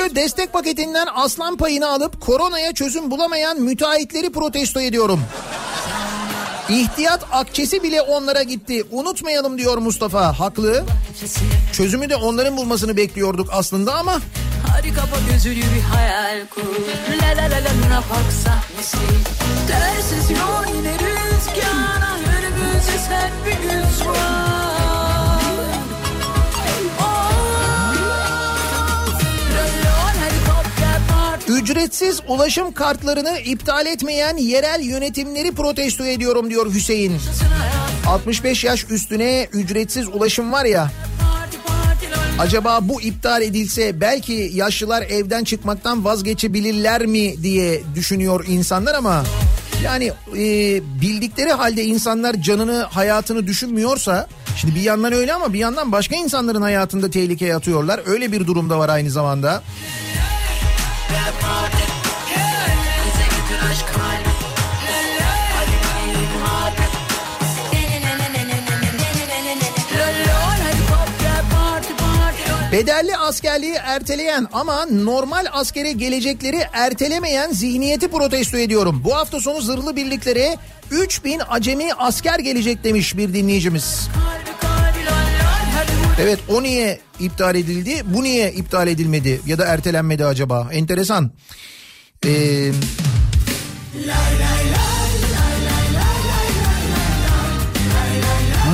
[0.05, 5.19] Türlü destek paketinden aslan payını alıp koronaya çözüm bulamayan müteahhitleri protesto ediyorum.
[6.69, 8.83] İhtiyat akçesi bile onlara gitti.
[8.91, 10.39] Unutmayalım diyor Mustafa.
[10.39, 10.83] Haklı.
[11.73, 14.19] Çözümü de onların bulmasını bekliyorduk aslında ama
[14.71, 16.61] Hadi kapa gözünü bir hayal kur
[17.21, 18.97] La la la la Luna Park sahnesi
[19.67, 24.84] Tersiz yol yine rüzgara Önümüzde sen bir güz var
[31.65, 37.11] ücretsiz ulaşım kartlarını iptal etmeyen yerel yönetimleri protesto ediyorum diyor Hüseyin.
[37.11, 40.91] Yaşasın hayat 65 yaş üstüne ücretsiz ulaşım var ya
[42.39, 49.23] acaba bu iptal edilse belki yaşlılar evden çıkmaktan vazgeçebilirler mi diye düşünüyor insanlar ama
[49.83, 50.41] yani e,
[51.01, 56.61] bildikleri halde insanlar canını hayatını düşünmüyorsa şimdi bir yandan öyle ama bir yandan başka insanların
[56.61, 59.63] hayatında tehlikeye atıyorlar öyle bir durumda var aynı zamanda.
[72.75, 79.01] Bedelli askerliği erteleyen ama normal askere gelecekleri ertelemeyen zihniyeti protesto ediyorum.
[79.05, 80.57] Bu hafta sonu zırhlı birliklere
[80.91, 84.09] 3000 acemi asker gelecek demiş bir dinleyicimiz.
[84.09, 84.34] kalbi
[86.19, 91.31] Evet o niye iptal edildi bu niye iptal edilmedi ya da ertelenmedi acaba enteresan.
[92.25, 92.71] Ee,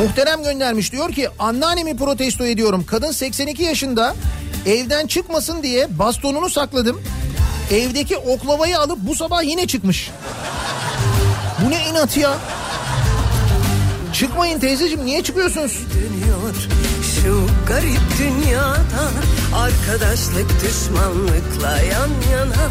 [0.03, 2.85] Muhterem göndermiş diyor ki anneannemi protesto ediyorum.
[2.87, 4.15] Kadın 82 yaşında
[4.65, 7.01] evden çıkmasın diye bastonunu sakladım.
[7.71, 10.11] Evdeki oklavayı alıp bu sabah yine çıkmış.
[11.65, 12.37] Bu ne inat ya?
[14.13, 15.79] Çıkmayın teyzeciğim niye çıkıyorsunuz?
[15.93, 16.55] dönüyor
[17.23, 19.11] şu garip dünyada
[19.55, 22.69] arkadaşlık düşmanlıkla yan yana.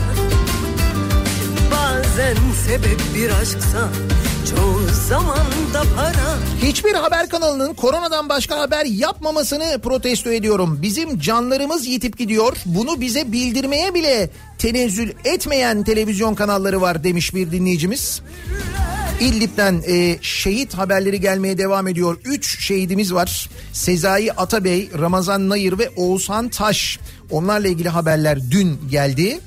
[1.72, 2.36] Bazen
[2.66, 3.88] sebep bir aşksa
[6.62, 10.78] Hiçbir haber kanalının koronadan başka haber yapmamasını protesto ediyorum.
[10.82, 12.56] Bizim canlarımız yitip gidiyor.
[12.66, 18.22] Bunu bize bildirmeye bile tenezzül etmeyen televizyon kanalları var demiş bir dinleyicimiz.
[19.20, 22.16] İdlib'den e, şehit haberleri gelmeye devam ediyor.
[22.24, 23.48] Üç şehidimiz var.
[23.72, 26.98] Sezai Atabey, Ramazan Nayır ve Oğuzhan Taş.
[27.30, 29.40] Onlarla ilgili haberler dün geldi.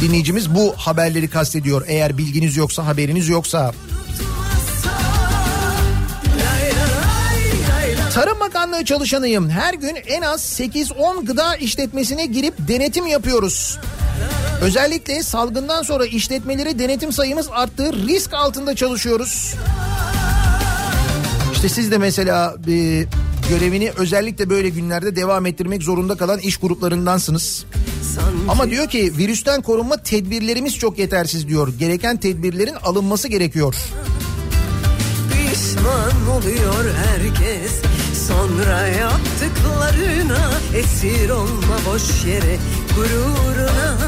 [0.00, 1.84] Dinleyicimiz bu haberleri kastediyor.
[1.86, 3.72] Eğer bilginiz yoksa haberiniz yoksa.
[8.14, 9.50] Tarım Bakanlığı çalışanıyım.
[9.50, 13.78] Her gün en az 8-10 gıda işletmesine girip denetim yapıyoruz.
[14.62, 17.92] Özellikle salgından sonra işletmeleri denetim sayımız arttı.
[17.92, 19.54] Risk altında çalışıyoruz.
[21.52, 23.04] İşte siz de mesela e,
[23.48, 27.64] görevini özellikle böyle günlerde devam ettirmek zorunda kalan iş gruplarındansınız.
[28.48, 31.68] Ama diyor ki virüsten korunma tedbirlerimiz çok yetersiz diyor.
[31.78, 33.74] Gereken tedbirlerin alınması gerekiyor.
[35.32, 37.72] Pişman oluyor herkes
[38.28, 42.56] Sonra yaptıklarına Esir olma boş yere
[42.96, 43.98] Gururuna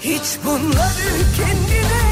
[0.00, 2.02] Hiç bunları kendine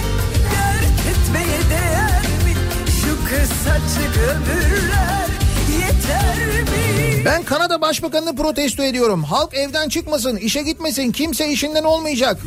[0.45, 2.55] Dert etmeye değer mi
[2.87, 5.24] Şu kısacık ömürler?
[7.25, 9.25] Ben Kanada Başbakanını protesto ediyorum.
[9.25, 12.39] Halk evden çıkmasın, işe gitmesin, kimse işinden olmayacak.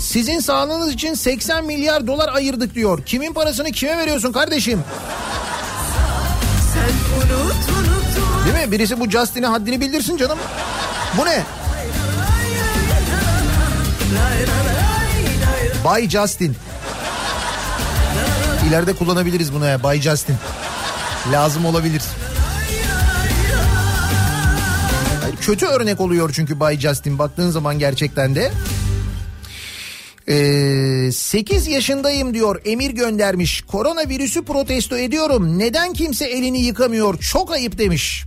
[0.00, 3.02] Sizin sağlığınız için 80 milyar dolar ayırdık diyor.
[3.06, 4.84] Kimin parasını kime veriyorsun kardeşim?
[8.44, 8.72] Değil mi?
[8.72, 10.38] Birisi bu Justin'e haddini bildirsin canım.
[11.18, 11.42] Bu ne?
[15.84, 16.56] Bay Justin.
[18.68, 19.82] İleride kullanabiliriz bunu ya.
[19.82, 20.36] Bay Justin.
[21.32, 22.02] Lazım olabilir.
[25.46, 28.52] Kötü örnek oluyor çünkü Bay Justin baktığın zaman gerçekten de.
[30.28, 33.62] Ee, 8 yaşındayım diyor Emir göndermiş.
[33.62, 35.58] Koronavirüsü protesto ediyorum.
[35.58, 37.18] Neden kimse elini yıkamıyor?
[37.18, 38.24] Çok ayıp demiş.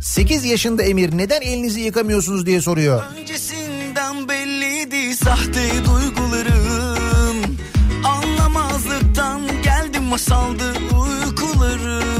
[0.00, 3.02] 8 yaşında Emir neden elinizi yıkamıyorsunuz diye soruyor.
[3.20, 7.56] Öncesinden belliydi sahte duygularım
[8.04, 12.13] Anlamazlıktan geldi masaldı uykularım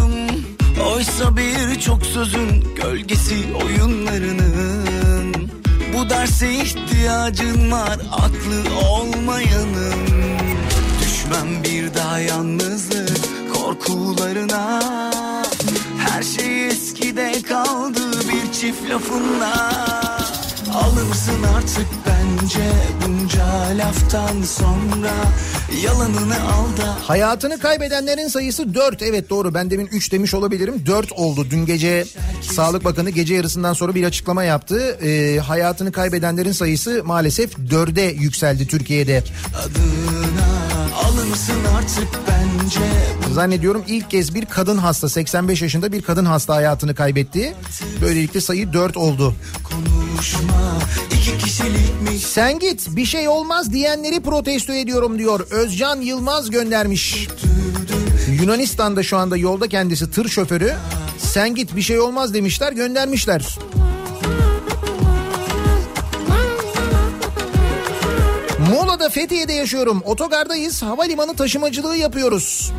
[0.92, 5.48] Oysa birçok sözün gölgesi oyunlarının
[5.96, 10.08] Bu derse ihtiyacın var aklı olmayanın.
[11.00, 14.80] Düşmem bir daha yalnızlık korkularına.
[15.98, 19.84] Her şey eskide kaldı bir çift lafınla
[20.74, 22.72] Alırsın artık bence
[23.06, 23.46] bunca
[23.78, 25.12] laftan sonra
[25.84, 29.02] Yalanını al da Hayatını kaybedenlerin sayısı 4.
[29.02, 30.82] Evet doğru ben demin 3 demiş olabilirim.
[30.86, 31.46] 4 oldu.
[31.50, 32.04] Dün gece
[32.40, 34.98] Sağlık Bakanı gece yarısından sonra bir açıklama yaptı.
[35.02, 39.22] Ee, hayatını kaybedenlerin sayısı maalesef 4'e yükseldi Türkiye'de.
[39.64, 40.44] adına
[41.04, 42.80] Alırsın artık bence
[43.32, 47.54] Zannediyorum ilk kez bir kadın hasta 85 yaşında bir kadın hasta hayatını kaybetti.
[48.02, 49.34] Böylelikle sayı 4 oldu.
[50.14, 50.78] Konuşma
[51.12, 55.46] iki kişilikmiş Sen git bir şey olmaz diyenleri protesto ediyorum diyor.
[55.50, 57.28] Özcan Yılmaz göndermiş.
[58.40, 60.74] Yunanistan'da şu anda yolda kendisi tır şoförü.
[61.18, 63.58] Sen git bir şey olmaz demişler göndermişler.
[68.70, 70.02] Muğla'da Fethiye'de yaşıyorum.
[70.04, 70.82] Otogardayız.
[70.82, 72.72] Havalimanı taşımacılığı yapıyoruz.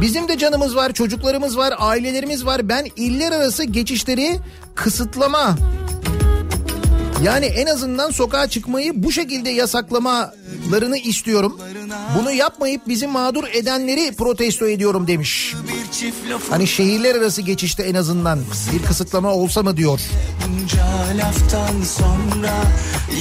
[0.00, 2.68] Bizim de canımız var, çocuklarımız var, ailelerimiz var.
[2.68, 4.38] Ben iller arası geçişleri
[4.74, 5.56] kısıtlama
[7.22, 11.58] yani en azından sokağa çıkmayı bu şekilde yasaklamalarını istiyorum.
[12.18, 15.54] Bunu yapmayıp bizi mağdur edenleri protesto ediyorum demiş.
[16.50, 18.38] Hani şehirler arası geçişte en azından
[18.72, 20.00] bir kısıtlama olsa mı diyor.
[20.48, 20.84] Bunca
[21.18, 22.54] laftan sonra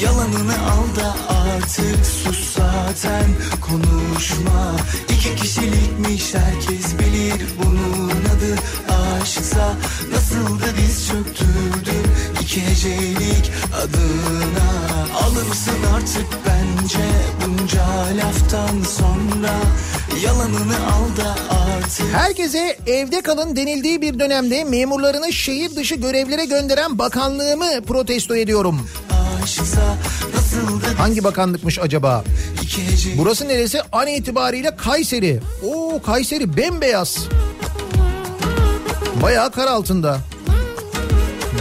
[0.04, 3.26] yalanını al da artık sus zaten
[3.62, 4.76] konuşma
[5.09, 8.09] İki kişilikmiş herkes bilir bunun
[8.39, 8.55] adı
[9.21, 9.74] aşksa
[10.11, 12.11] Nasıl da diz çöktürdüm
[12.41, 14.70] iki hecelik adına
[15.24, 17.05] Alırsın artık bence
[17.45, 17.86] bunca
[18.17, 19.53] laftan sonra
[20.24, 26.97] Yalanını al da artık Herkese evde kalın denildiği bir dönemde memurlarını şehir dışı görevlere gönderen
[26.97, 28.89] bakanlığımı protesto ediyorum.
[29.79, 32.24] da Hangi bakanlıkmış acaba?
[33.17, 33.82] Burası neresi?
[33.91, 35.39] An itibariyle Kayseri.
[35.66, 37.17] Oo Kayseri bembeyaz.
[39.21, 40.20] Bayağı kar altında.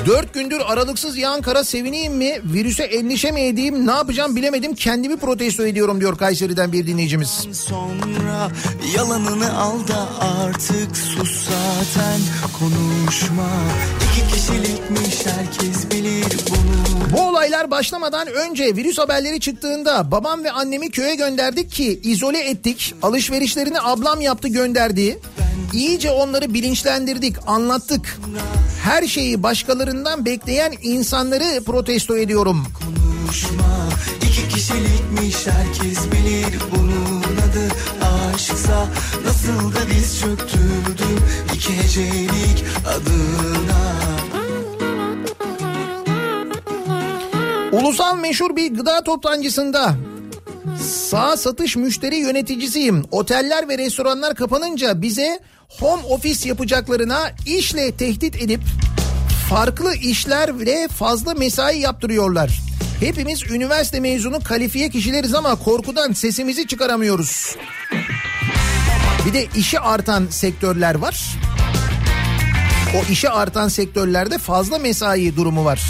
[0.06, 2.40] Dört gündür aralıksız yağan kara sevineyim mi?
[2.44, 3.86] Virüse endişe mi edeyim?
[3.86, 4.74] Ne yapacağım bilemedim.
[4.74, 7.46] Kendimi protesto ediyorum diyor Kayseri'den bir dinleyicimiz.
[7.52, 8.50] sonra
[8.96, 12.20] yalanını al da artık sus zaten
[12.58, 13.48] konuşma
[14.12, 20.90] İki kişilikmiş herkes bilir bunu Bu olaylar başlamadan önce virüs haberleri çıktığında babam ve annemi
[20.90, 22.94] köye gönderdik ki izole ettik.
[23.02, 25.18] Alışverişlerini ablam yaptı gönderdi.
[25.72, 28.18] İyice onları bilinçlendirdik, anlattık.
[28.82, 32.66] Her şeyi başkalarından bekleyen insanları protesto ediyorum.
[32.78, 33.88] konuşma
[34.22, 37.68] İki kişilikmiş herkes bilir bunun adı
[38.34, 38.86] aşksa
[39.24, 41.18] Nasıl da diz çöktürdüm
[41.54, 43.98] iki hecelik adına
[47.72, 49.94] Ulusal meşhur bir gıda toptancısında
[51.10, 53.04] sağ satış müşteri yöneticisiyim.
[53.10, 58.60] Oteller ve restoranlar kapanınca bize home office yapacaklarına işle tehdit edip
[59.50, 62.60] farklı işlerle fazla mesai yaptırıyorlar.
[63.00, 67.56] Hepimiz üniversite mezunu kalifiye kişileriz ama korkudan sesimizi çıkaramıyoruz.
[69.26, 71.38] Bir de işi artan sektörler var.
[72.96, 75.80] O işi artan sektörlerde fazla mesai durumu var.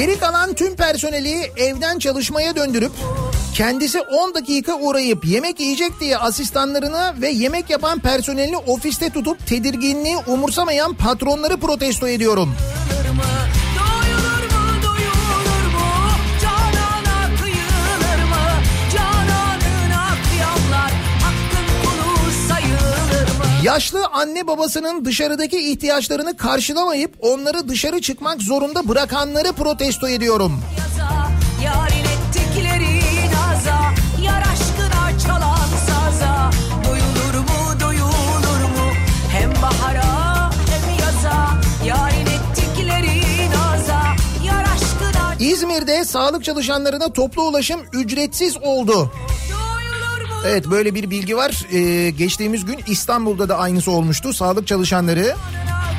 [0.00, 2.92] Geri kalan tüm personeli evden çalışmaya döndürüp
[3.54, 10.16] kendisi 10 dakika uğrayıp yemek yiyecek diye asistanlarını ve yemek yapan personelini ofiste tutup tedirginliği
[10.16, 12.54] umursamayan patronları protesto ediyorum.
[23.62, 30.60] Yaşlı anne babasının dışarıdaki ihtiyaçlarını karşılamayıp onları dışarı çıkmak zorunda bırakanları protesto ediyorum.
[30.78, 31.30] Yaza,
[45.40, 49.12] İzmir'de sağlık çalışanlarına toplu ulaşım ücretsiz oldu.
[50.46, 51.66] Evet böyle bir bilgi var.
[51.72, 54.32] Ee, geçtiğimiz gün İstanbul'da da aynısı olmuştu.
[54.32, 55.34] Sağlık çalışanları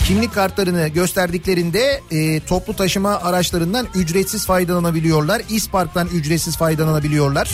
[0.08, 5.42] kimlik kartlarını gösterdiklerinde e, toplu taşıma araçlarından ücretsiz faydalanabiliyorlar.
[5.50, 7.52] İspark'tan ücretsiz faydalanabiliyorlar.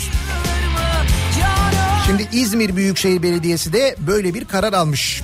[2.06, 5.22] Şimdi İzmir Büyükşehir Belediyesi de böyle bir karar almış.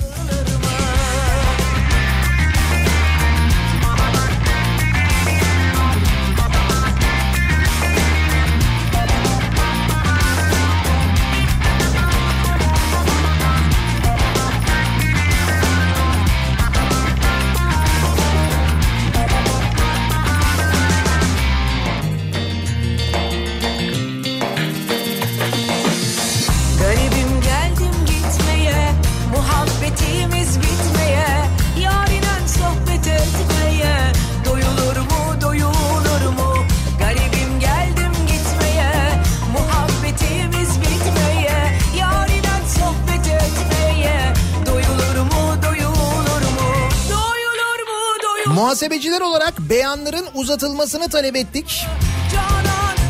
[48.95, 51.87] Doyulur mu Muhasebeciler olarak beyanların uzatılmasını talep ettik.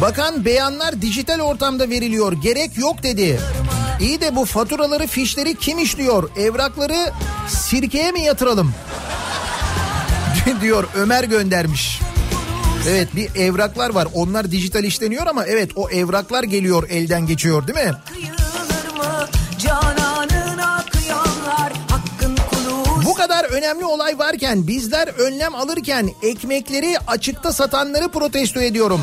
[0.00, 3.40] Bakan beyanlar dijital ortamda veriliyor gerek yok dedi.
[4.00, 6.30] İyi de bu faturaları fişleri kim işliyor?
[6.36, 7.12] Evrakları
[7.48, 8.74] sirkeye mi yatıralım?
[10.60, 12.00] diyor Ömer göndermiş.
[12.88, 17.86] Evet bir evraklar var onlar dijital işleniyor ama evet o evraklar geliyor elden geçiyor değil
[17.86, 17.94] mi?
[23.54, 29.00] Önemli olay varken bizler önlem alırken ekmekleri açıkta satanları protesto ediyorum.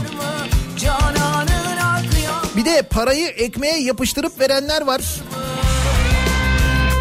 [2.56, 5.02] Bir de parayı ekmeğe yapıştırıp verenler var.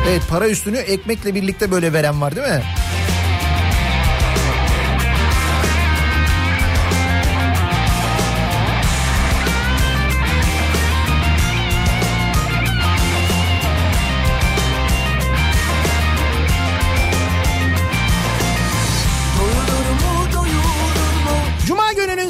[0.08, 2.62] Evet para üstünü ekmekle birlikte böyle veren var değil mi?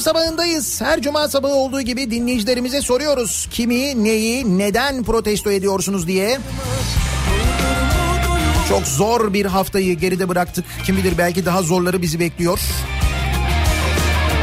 [0.00, 0.80] Gününün sabahındayız.
[0.80, 3.48] Her cuma sabahı olduğu gibi dinleyicilerimize soruyoruz.
[3.50, 6.38] Kimi, neyi, neden protesto ediyorsunuz diye.
[8.68, 10.64] Çok zor bir haftayı geride bıraktık.
[10.86, 12.60] Kim bilir belki daha zorları bizi bekliyor.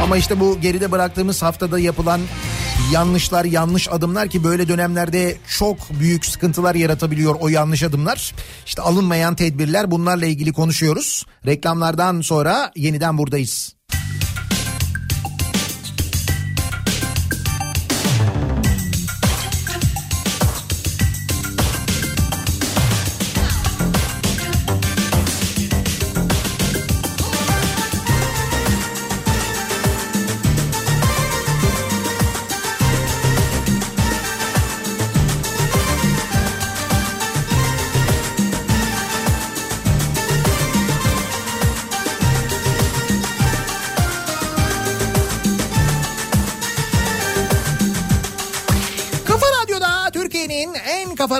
[0.02, 2.20] Ama işte bu geride bıraktığımız haftada yapılan
[2.92, 8.34] yanlışlar, yanlış adımlar ki böyle dönemlerde çok büyük sıkıntılar yaratabiliyor o yanlış adımlar.
[8.66, 11.26] İşte alınmayan tedbirler bunlarla ilgili konuşuyoruz.
[11.46, 13.77] Reklamlardan sonra yeniden buradayız.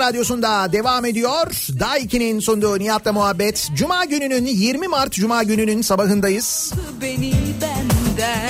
[0.09, 1.47] Radyosunda devam ediyor.
[1.79, 3.69] Daiki'nin sunduğu Nihat'la muhabbet.
[3.75, 6.73] Cuma gününün 20 Mart Cuma gününün sabahındayız.
[7.01, 8.49] beni benden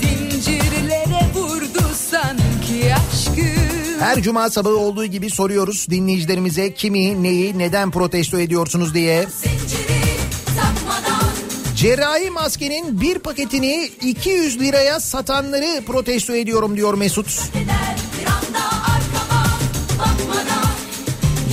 [0.00, 8.38] Zincirlere vurdu sanki aşkım Her cuma sabahı olduğu gibi soruyoruz dinleyicilerimize kimi, neyi, neden protesto
[8.38, 9.26] ediyorsunuz diye.
[11.76, 17.26] Cerrahi maskenin bir paketini 200 liraya satanları protesto ediyorum diyor Mesut.
[17.54, 17.73] gider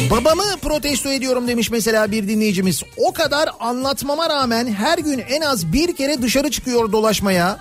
[0.09, 2.83] Babamı protesto ediyorum demiş mesela bir dinleyicimiz.
[2.97, 7.57] O kadar anlatmama rağmen her gün en az bir kere dışarı çıkıyor dolaşmaya.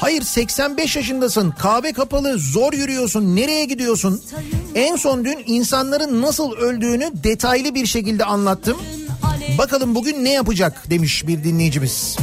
[0.00, 4.22] Hayır 85 yaşındasın kahve kapalı zor yürüyorsun nereye gidiyorsun?
[4.74, 8.76] En son dün insanların nasıl öldüğünü detaylı bir şekilde anlattım.
[9.58, 12.16] Bakalım bugün ne yapacak demiş bir dinleyicimiz.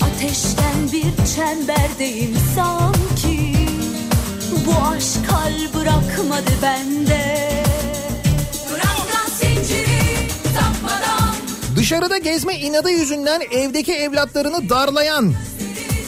[0.00, 3.52] Ateşten bir çemberdeyim sanki
[4.66, 7.51] Bu aşk kal bırakmadı bende
[11.92, 15.34] Dışarıda gezme inadı yüzünden evdeki evlatlarını darlayan,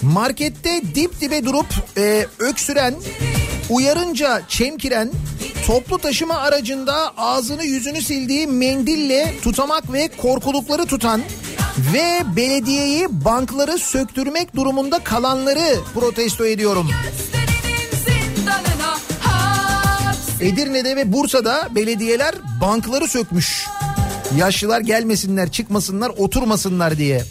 [0.03, 1.67] markette dip dibe durup
[1.97, 2.95] e, öksüren,
[3.71, 5.13] uyarınca çemkiren,
[5.67, 11.23] toplu taşıma aracında ağzını yüzünü sildiği mendille tutamak ve korkulukları tutan
[11.95, 16.91] ve belediyeyi bankları söktürmek durumunda kalanları protesto ediyorum.
[20.41, 23.67] Edirne'de ve Bursa'da belediyeler bankları sökmüş.
[24.37, 27.23] Yaşlılar gelmesinler, çıkmasınlar, oturmasınlar diye.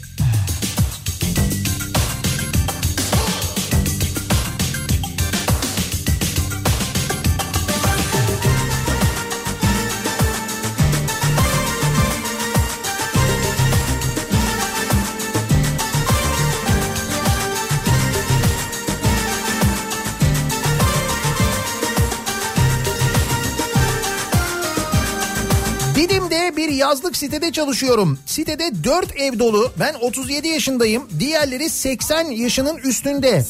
[26.74, 28.18] Yazlık sitede çalışıyorum.
[28.26, 29.72] Sitede 4 ev dolu.
[29.80, 31.02] Ben 37 yaşındayım.
[31.18, 33.44] Diğerleri 80 yaşının üstünde.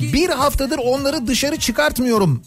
[0.00, 2.42] Bir haftadır onları dışarı çıkartmıyorum.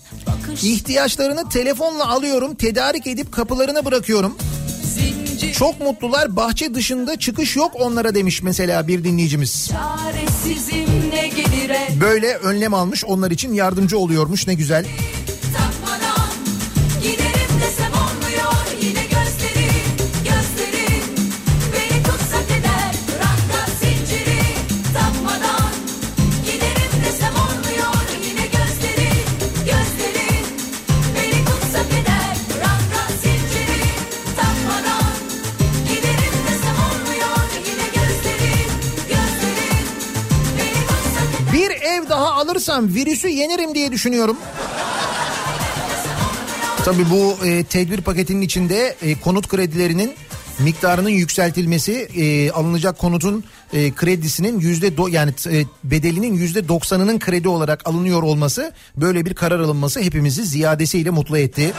[0.64, 2.56] İhtiyaçlarını telefonla alıyorum.
[2.56, 4.38] Tedarik edip kapılarına bırakıyorum.
[5.54, 6.36] Çok mutlular.
[6.36, 9.72] Bahçe dışında çıkış yok onlara demiş mesela bir dinleyicimiz.
[12.02, 14.86] Böyle önlem almış onlar için yardımcı oluyormuş ne güzel.
[42.72, 44.38] Daha alırsam virüsü yenerim diye düşünüyorum.
[46.86, 50.14] Tabii bu e, tedbir paketinin içinde e, konut kredilerinin
[50.60, 53.44] miktarının yükseltilmesi, e, alınacak konutun
[53.74, 59.34] e, kredisinin yüzde do- yani e, bedelinin yüzde doksanının kredi olarak alınıyor olması, böyle bir
[59.34, 61.74] karar alınması hepimizi ziyadesiyle mutlu etti.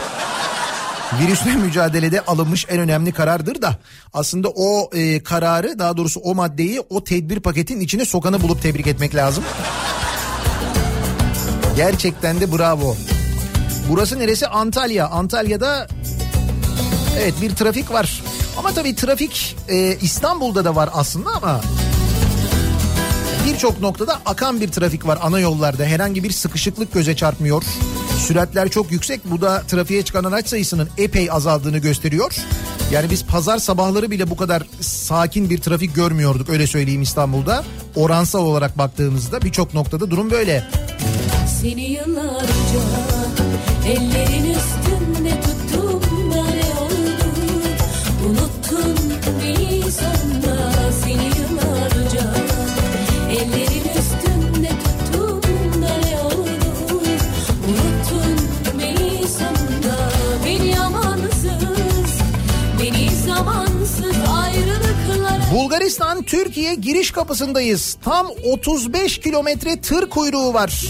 [1.21, 3.79] Virüsle mücadelede alınmış en önemli karardır da
[4.13, 8.87] aslında o e, kararı daha doğrusu o maddeyi o tedbir paketin içine sokanı bulup tebrik
[8.87, 9.43] etmek lazım.
[11.75, 12.95] Gerçekten de bravo.
[13.89, 14.47] Burası neresi?
[14.47, 15.07] Antalya.
[15.07, 15.87] Antalya'da
[17.19, 18.23] evet bir trafik var.
[18.57, 21.61] Ama tabii trafik e, İstanbul'da da var aslında ama
[23.45, 25.85] birçok noktada akan bir trafik var ana yollarda.
[25.85, 27.63] Herhangi bir sıkışıklık göze çarpmıyor.
[28.27, 29.21] Süratler çok yüksek.
[29.25, 32.35] Bu da trafiğe çıkan araç sayısının epey azaldığını gösteriyor.
[32.91, 37.63] Yani biz pazar sabahları bile bu kadar sakin bir trafik görmüyorduk öyle söyleyeyim İstanbul'da.
[37.95, 40.67] Oransal olarak baktığımızda birçok noktada durum böyle.
[41.61, 42.83] Seni yıllarca
[43.87, 45.02] ellerin üstünde
[65.53, 67.97] Bulgaristan Türkiye giriş kapısındayız.
[68.03, 70.85] Tam 35 kilometre tır kuyruğu var.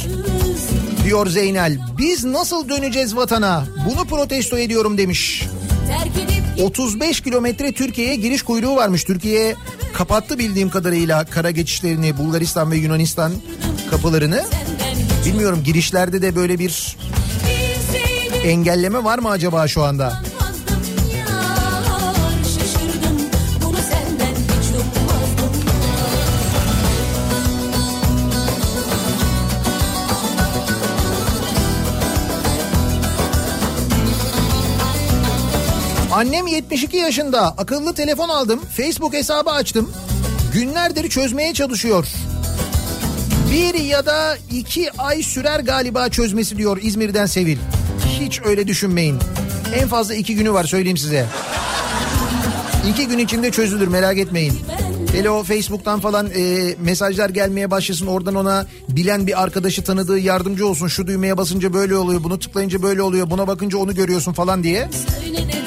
[1.06, 1.80] Diyor Zeynel.
[1.98, 3.66] Biz nasıl döneceğiz vatana?
[3.90, 5.48] Bunu protesto ediyorum demiş.
[5.88, 9.04] terk edip 35 kilometre Türkiye'ye giriş kuyruğu varmış.
[9.04, 9.56] Türkiye
[9.94, 13.32] kapattı bildiğim kadarıyla kara geçişlerini Bulgaristan ve Yunanistan
[13.92, 14.44] kapılarını.
[15.26, 16.98] Bilmiyorum girişlerde de böyle bir
[18.44, 20.24] engelleme var mı acaba şu anda?
[36.14, 38.60] Annem 72 yaşında akıllı telefon aldım.
[38.78, 39.92] Facebook hesabı açtım.
[40.54, 42.08] Günlerdir çözmeye çalışıyor.
[43.52, 47.58] Bir ya da iki ay sürer galiba çözmesi diyor İzmir'den Sevil.
[48.20, 49.20] Hiç öyle düşünmeyin.
[49.76, 51.26] En fazla iki günü var söyleyeyim size.
[52.90, 54.54] İki gün içinde çözülür merak etmeyin.
[55.12, 60.68] Hele o Facebook'tan falan e, mesajlar gelmeye başlasın oradan ona bilen bir arkadaşı tanıdığı yardımcı
[60.68, 60.88] olsun.
[60.88, 64.90] Şu düğmeye basınca böyle oluyor bunu tıklayınca böyle oluyor buna bakınca onu görüyorsun falan diye.
[64.92, 65.63] Söyle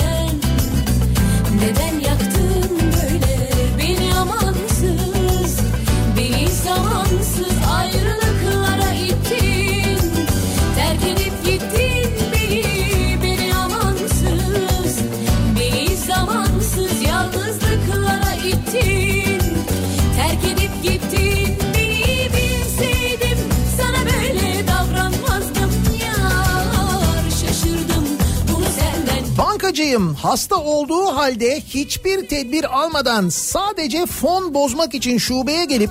[30.26, 35.90] hasta olduğu halde hiçbir tedbir almadan sadece fon bozmak için şubeye gelip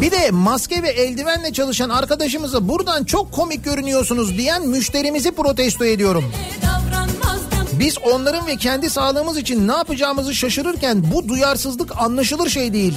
[0.00, 6.32] bir de maske ve eldivenle çalışan arkadaşımıza buradan çok komik görünüyorsunuz diyen müşterimizi protesto ediyorum.
[7.72, 12.94] Biz onların ve kendi sağlığımız için ne yapacağımızı şaşırırken bu duyarsızlık anlaşılır şey değil.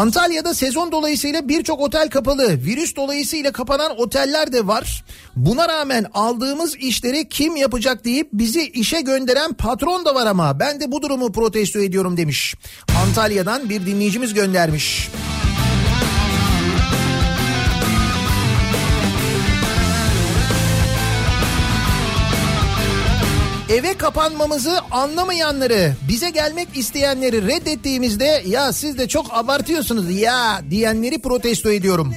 [0.00, 2.64] Antalya'da sezon dolayısıyla birçok otel kapalı.
[2.64, 5.04] Virüs dolayısıyla kapanan oteller de var.
[5.36, 10.80] Buna rağmen aldığımız işleri kim yapacak deyip bizi işe gönderen patron da var ama ben
[10.80, 12.54] de bu durumu protesto ediyorum demiş.
[13.02, 15.08] Antalya'dan bir dinleyicimiz göndermiş.
[23.70, 31.72] Eve kapanmamızı anlamayanları, bize gelmek isteyenleri reddettiğimizde ya siz de çok abartıyorsunuz ya diyenleri protesto
[31.72, 32.14] ediyorum.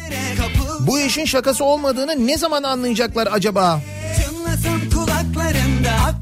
[0.80, 3.82] Bu işin şakası olmadığını ne zaman anlayacaklar acaba?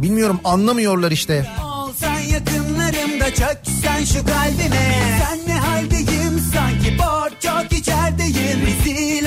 [0.01, 1.45] Bilmiyorum anlamıyorlar işte.
[1.63, 9.25] Olsan yakınlarımda çöksen şu kalbime Sen ne haldeyim sanki borç çok içerideyim Rezil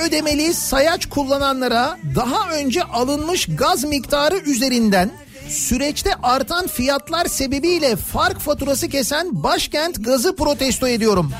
[0.00, 5.10] ödemeli sayaç kullananlara daha önce alınmış gaz miktarı üzerinden
[5.48, 11.32] süreçte artan fiyatlar sebebiyle fark faturası kesen başkent gazı protesto ediyorum.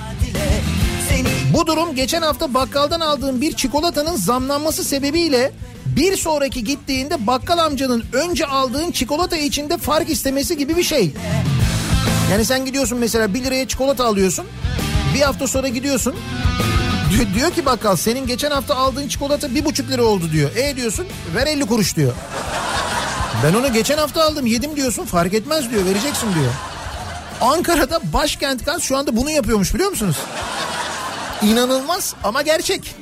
[1.55, 5.53] Bu durum geçen hafta bakkaldan aldığım bir çikolatanın zamlanması sebebiyle
[5.97, 11.13] bir sonraki gittiğinde bakkal amcanın önce aldığın çikolata içinde fark istemesi gibi bir şey.
[12.31, 14.47] Yani sen gidiyorsun mesela 1 liraya çikolata alıyorsun.
[15.15, 16.15] Bir hafta sonra gidiyorsun.
[17.11, 20.57] Diyor, diyor ki bakkal senin geçen hafta aldığın çikolata bir buçuk lira oldu diyor.
[20.57, 22.13] E diyorsun ver 50 kuruş diyor.
[23.45, 26.53] Ben onu geçen hafta aldım yedim diyorsun fark etmez diyor vereceksin diyor.
[27.41, 30.17] Ankara'da başkent gaz şu anda bunu yapıyormuş biliyor musunuz?
[31.43, 32.95] İnanılmaz ama gerçek.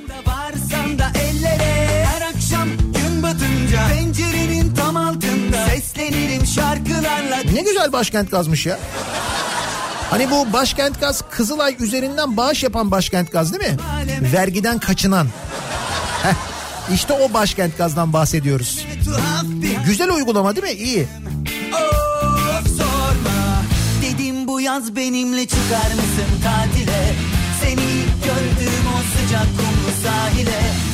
[0.98, 8.66] Da ellere Her akşam gün batınca Pencerenin tam altında Seslenirim şarkılarla Ne güzel başkent gazmış
[8.66, 8.78] ya.
[10.10, 13.76] Hani bu başkent gaz Kızılay üzerinden bağış yapan başkent gaz değil mi?
[14.32, 15.26] Vergiden kaçınan.
[16.22, 16.34] Heh,
[16.94, 18.86] işte o başkent gazdan bahsediyoruz.
[19.86, 20.82] Güzel uygulama değil mi?
[20.82, 21.06] İyi.
[21.72, 23.62] Of sorma
[24.02, 27.14] Dedim bu yaz benimle çıkar mısın tatile
[27.62, 30.88] Seni ilk gördüğüm o sıcak kumlu sahile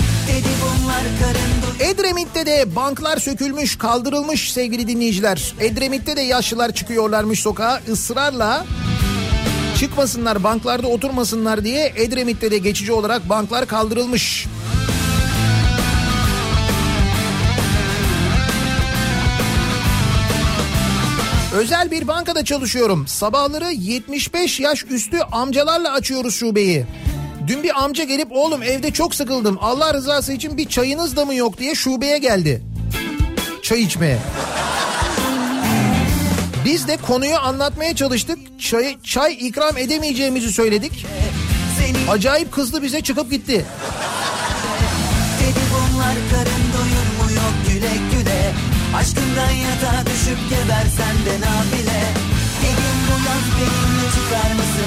[1.80, 5.54] Edremit'te de banklar sökülmüş, kaldırılmış sevgili dinleyiciler.
[5.60, 8.64] Edremit'te de yaşlılar çıkıyorlarmış sokağa ısrarla
[9.84, 14.46] çıkmasınlar, banklarda oturmasınlar diye Edremit'te de geçici olarak banklar kaldırılmış.
[21.54, 23.06] Özel bir bankada çalışıyorum.
[23.06, 26.86] Sabahları 75 yaş üstü amcalarla açıyoruz şubeyi.
[27.46, 29.58] Dün bir amca gelip oğlum evde çok sıkıldım.
[29.60, 32.62] Allah rızası için bir çayınız da mı yok diye şubeye geldi.
[33.62, 34.18] Çay içmeye.
[36.64, 38.38] Biz de konuyu anlatmaya çalıştık.
[38.60, 41.06] Çay, çay ikram edemeyeceğimizi söyledik.
[42.10, 43.64] Acayip kızdı bize çıkıp gitti.
[45.40, 48.52] dedi bunlar karın doyur mu yok güle güle
[48.96, 52.02] Aşkından yatağa düşüp gebersen de nafile
[52.62, 54.83] Dedim bu yaz benimle çıkar mısın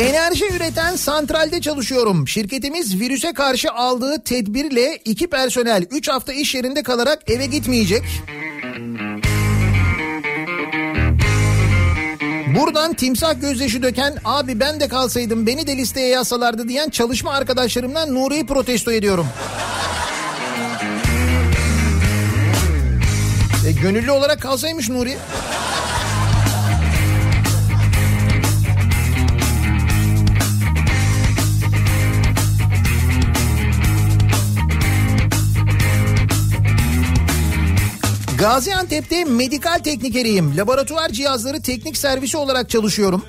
[0.00, 2.28] Enerji üreten santralde çalışıyorum.
[2.28, 8.02] Şirketimiz virüse karşı aldığı tedbirle iki personel 3 hafta iş yerinde kalarak eve gitmeyecek.
[12.58, 18.14] Buradan timsah gözyaşı döken abi ben de kalsaydım beni de listeye yazsalardı diyen çalışma arkadaşlarımdan
[18.14, 19.26] Nuri'yi protesto ediyorum.
[23.68, 25.16] E, gönüllü olarak kalsaymış Nuri.
[38.40, 40.56] Gaziantep'te medikal teknikeriyim.
[40.56, 43.24] Laboratuvar cihazları teknik servisi olarak çalışıyorum.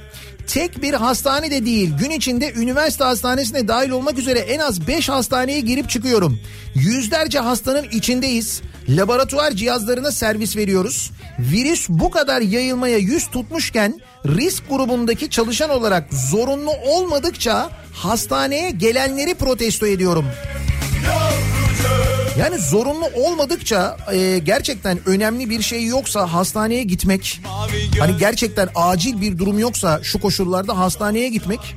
[0.47, 5.09] Tek bir hastane de değil gün içinde üniversite hastanesine dahil olmak üzere en az 5
[5.09, 6.39] hastaneye girip çıkıyorum.
[6.75, 8.61] Yüzlerce hastanın içindeyiz.
[8.89, 11.11] Laboratuvar cihazlarına servis veriyoruz.
[11.39, 19.87] Virüs bu kadar yayılmaya yüz tutmuşken risk grubundaki çalışan olarak zorunlu olmadıkça hastaneye gelenleri protesto
[19.87, 20.25] ediyorum.
[22.39, 27.41] Yani zorunlu olmadıkça e, gerçekten önemli bir şey yoksa hastaneye gitmek
[27.99, 31.75] hani gerçekten acil bir durum yoksa şu koşullarda hastaneye gitmek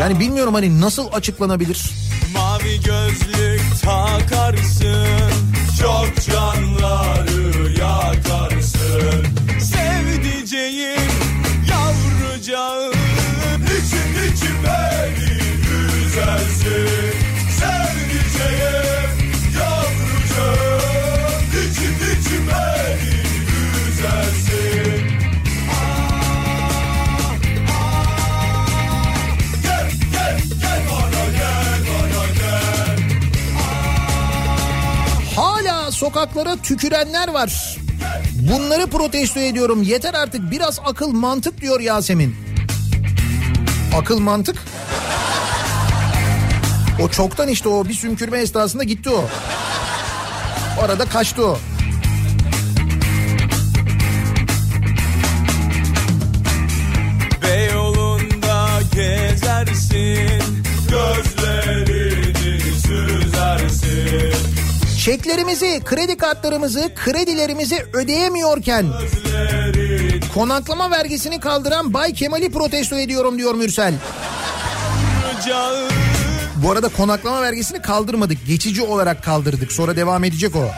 [0.00, 1.90] Yani bilmiyorum hani nasıl açıklanabilir?
[2.34, 5.06] Mavi gözlük takarsın
[5.80, 9.26] Çok canları yakarsın
[9.60, 11.10] Sevdiceğim
[11.70, 12.92] yavrucağım
[13.64, 15.38] İçim içim beni
[16.06, 17.05] üzersin
[35.96, 37.76] sokaklara tükürenler var.
[38.34, 39.82] Bunları protesto ediyorum.
[39.82, 42.36] Yeter artık biraz akıl mantık diyor Yasemin.
[43.96, 44.56] Akıl mantık?
[47.00, 49.24] O çoktan işte o bir sümkürme esnasında gitti o.
[50.80, 51.58] O arada kaçtı o.
[57.42, 60.42] Beyoğlu'nda gezersin
[60.90, 64.65] Gözlerini süzersin
[65.06, 68.86] Çeklerimizi, kredi kartlarımızı, kredilerimizi ödeyemiyorken
[70.34, 73.94] konaklama vergisini kaldıran Bay Kemal'i protesto ediyorum diyor Mürsel.
[76.56, 78.46] Bu arada konaklama vergisini kaldırmadık.
[78.46, 79.72] Geçici olarak kaldırdık.
[79.72, 80.70] Sonra devam edecek o.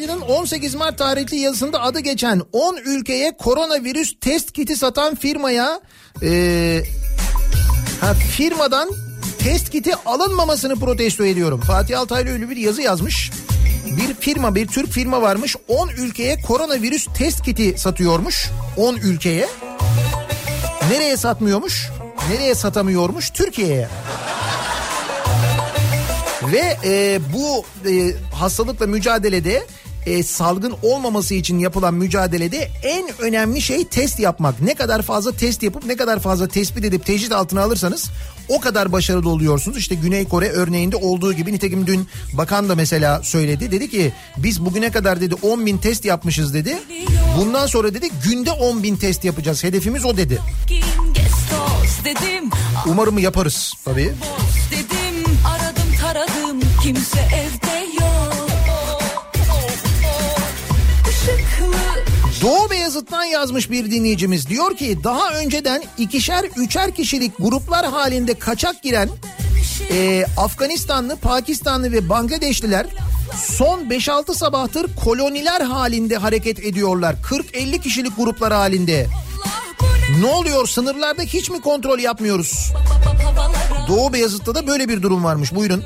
[0.00, 5.80] Altaylı'nın 18 Mart tarihli yazısında adı geçen 10 ülkeye koronavirüs test kiti satan firmaya
[6.22, 6.84] eee,
[8.00, 8.90] ha, firmadan
[9.38, 11.60] test kiti alınmamasını protesto ediyorum.
[11.60, 13.30] Fatih Altaylı öyle bir yazı yazmış.
[13.86, 18.50] Bir firma bir Türk firma varmış 10 ülkeye koronavirüs test kiti satıyormuş.
[18.76, 19.48] 10 ülkeye.
[20.90, 21.88] Nereye satmıyormuş?
[22.30, 23.30] Nereye satamıyormuş?
[23.30, 23.88] Türkiye'ye.
[26.52, 29.66] Ve e, bu e, hastalıkla mücadelede
[30.10, 34.60] e, salgın olmaması için yapılan mücadelede en önemli şey test yapmak.
[34.60, 38.10] Ne kadar fazla test yapıp ne kadar fazla tespit edip tecrit altına alırsanız
[38.48, 39.78] o kadar başarılı oluyorsunuz.
[39.78, 43.70] İşte Güney Kore örneğinde olduğu gibi nitekim dün bakan da mesela söyledi.
[43.70, 46.78] Dedi ki biz bugüne kadar dedi 10 bin test yapmışız dedi.
[47.38, 49.64] Bundan sonra dedi günde 10 bin test yapacağız.
[49.64, 50.38] Hedefimiz o dedi.
[52.86, 54.12] Umarım yaparız tabii.
[54.70, 57.89] dedim aradım taradım kimse evde
[62.40, 68.82] Doğu Beyazıt'tan yazmış bir dinleyicimiz diyor ki daha önceden ikişer üçer kişilik gruplar halinde kaçak
[68.82, 69.08] giren
[69.90, 72.86] e, Afganistanlı, Pakistanlı ve Bangladeşliler
[73.44, 77.14] son 5-6 sabahtır koloniler halinde hareket ediyorlar.
[77.30, 79.06] 40-50 kişilik gruplar halinde.
[80.20, 82.72] Ne oluyor sınırlarda hiç mi kontrol yapmıyoruz?
[83.88, 85.84] Doğu Beyazıt'ta da böyle bir durum varmış buyurun.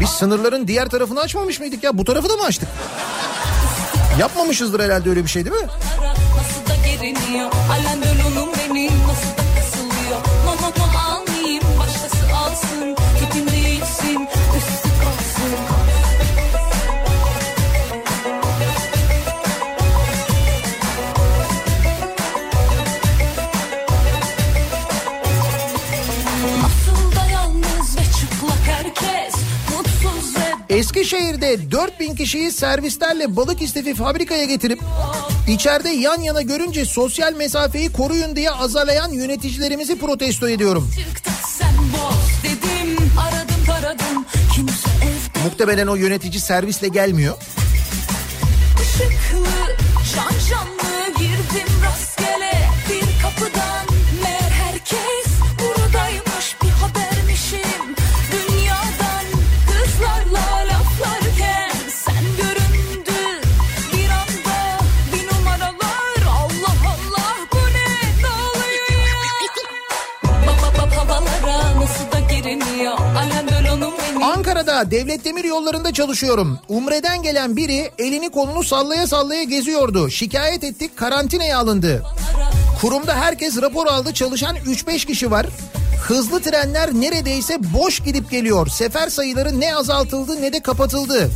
[0.00, 1.98] Biz sınırların diğer tarafını açmamış mıydık ya?
[1.98, 2.68] Bu tarafı da mı açtık?
[4.18, 5.68] Yapmamışızdır herhalde öyle bir şey değil mi?
[30.76, 34.80] Eskişehir'de 4000 kişiyi servislerle balık istifi fabrikaya getirip
[35.48, 40.90] içeride yan yana görünce sosyal mesafeyi koruyun diye azalayan yöneticilerimizi protesto ediyorum.
[42.42, 44.06] Dedim aradım
[45.02, 47.36] evde Muhtemelen o yönetici servisle gelmiyor.
[48.82, 49.46] ışıklı
[50.14, 52.15] şan şanlı girdim rastgele
[74.84, 76.58] Devlet demir yollarında çalışıyorum.
[76.68, 80.10] Umre'den gelen biri elini kolunu sallaya sallaya geziyordu.
[80.10, 82.02] Şikayet ettik karantinaya alındı.
[82.80, 85.46] Kurumda herkes rapor aldı çalışan 3-5 kişi var.
[86.02, 88.66] Hızlı trenler neredeyse boş gidip geliyor.
[88.66, 91.30] Sefer sayıları ne azaltıldı ne de kapatıldı.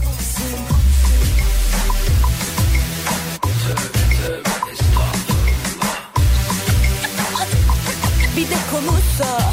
[8.37, 9.50] Bir de konuşsa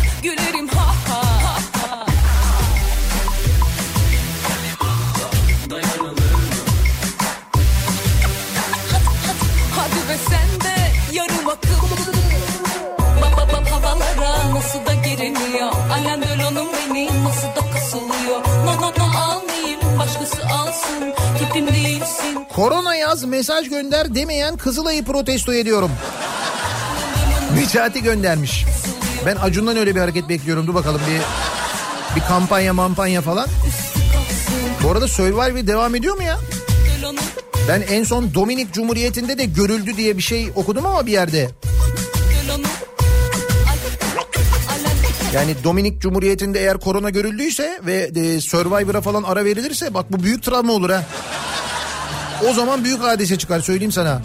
[22.58, 25.92] Korona yaz mesaj gönder demeyen Kızılay'ı protesto ediyorum.
[27.56, 28.66] Necati göndermiş.
[29.26, 30.68] Ben Acun'dan öyle bir hareket bekliyorum.
[30.68, 31.22] Dur bakalım bir
[32.16, 33.48] bir kampanya mampanya falan.
[34.84, 36.38] Bu arada Survivor devam ediyor mu ya?
[37.68, 41.50] Ben en son Dominik Cumhuriyeti'nde de görüldü diye bir şey okudum ama bir yerde.
[45.34, 50.44] Yani Dominik Cumhuriyeti'nde eğer korona görüldüyse ve e, Survivor'a falan ara verilirse bak bu büyük
[50.44, 51.04] travma olur ha.
[52.46, 54.22] O zaman büyük hadise çıkar söyleyeyim sana.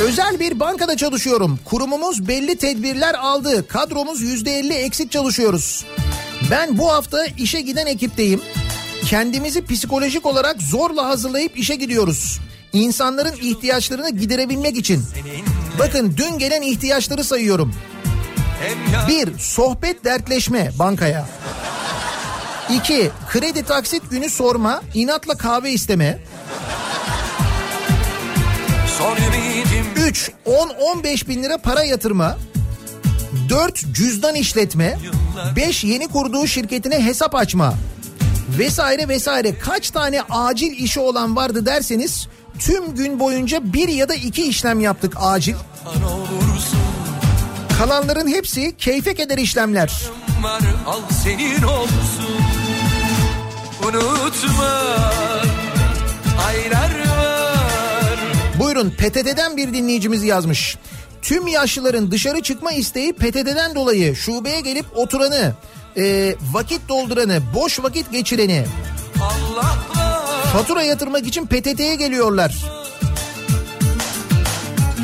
[0.00, 1.58] Özel bir bankada çalışıyorum.
[1.64, 3.68] Kurumumuz belli tedbirler aldı.
[3.68, 5.84] Kadromuz yüzde elli eksik çalışıyoruz.
[6.50, 8.40] Ben bu hafta işe giden ekipteyim.
[9.06, 12.40] Kendimizi psikolojik olarak zorla hazırlayıp işe gidiyoruz.
[12.74, 15.04] İnsanların ihtiyaçlarını giderebilmek için.
[15.78, 17.74] Bakın dün gelen ihtiyaçları sayıyorum.
[19.08, 21.28] Bir, sohbet dertleşme bankaya.
[22.70, 26.18] İki, kredi taksit günü sorma, inatla kahve isteme.
[29.96, 30.30] 3.
[30.46, 32.38] 10-15 bin lira para yatırma.
[33.48, 33.94] 4.
[33.94, 34.98] Cüzdan işletme.
[35.56, 35.84] 5.
[35.84, 37.74] Yeni kurduğu şirketine hesap açma.
[38.58, 39.58] Vesaire vesaire.
[39.58, 44.80] Kaç tane acil işi olan vardı derseniz tüm gün boyunca bir ya da iki işlem
[44.80, 45.54] yaptık acil.
[47.78, 50.02] Kalanların hepsi keyfe keder işlemler.
[50.42, 52.34] var al senin olsun
[53.82, 54.80] Unutma
[56.46, 58.18] aylar var
[58.60, 60.76] Buyurun PTT'den bir dinleyicimiz yazmış.
[61.22, 65.52] Tüm yaşlıların dışarı çıkma isteği PTT'den dolayı şubeye gelip oturanı,
[65.96, 68.64] e, vakit dolduranı, boş vakit geçireni,
[69.20, 69.93] Allah'la
[70.54, 72.54] fatura yatırmak için PTT'ye geliyorlar.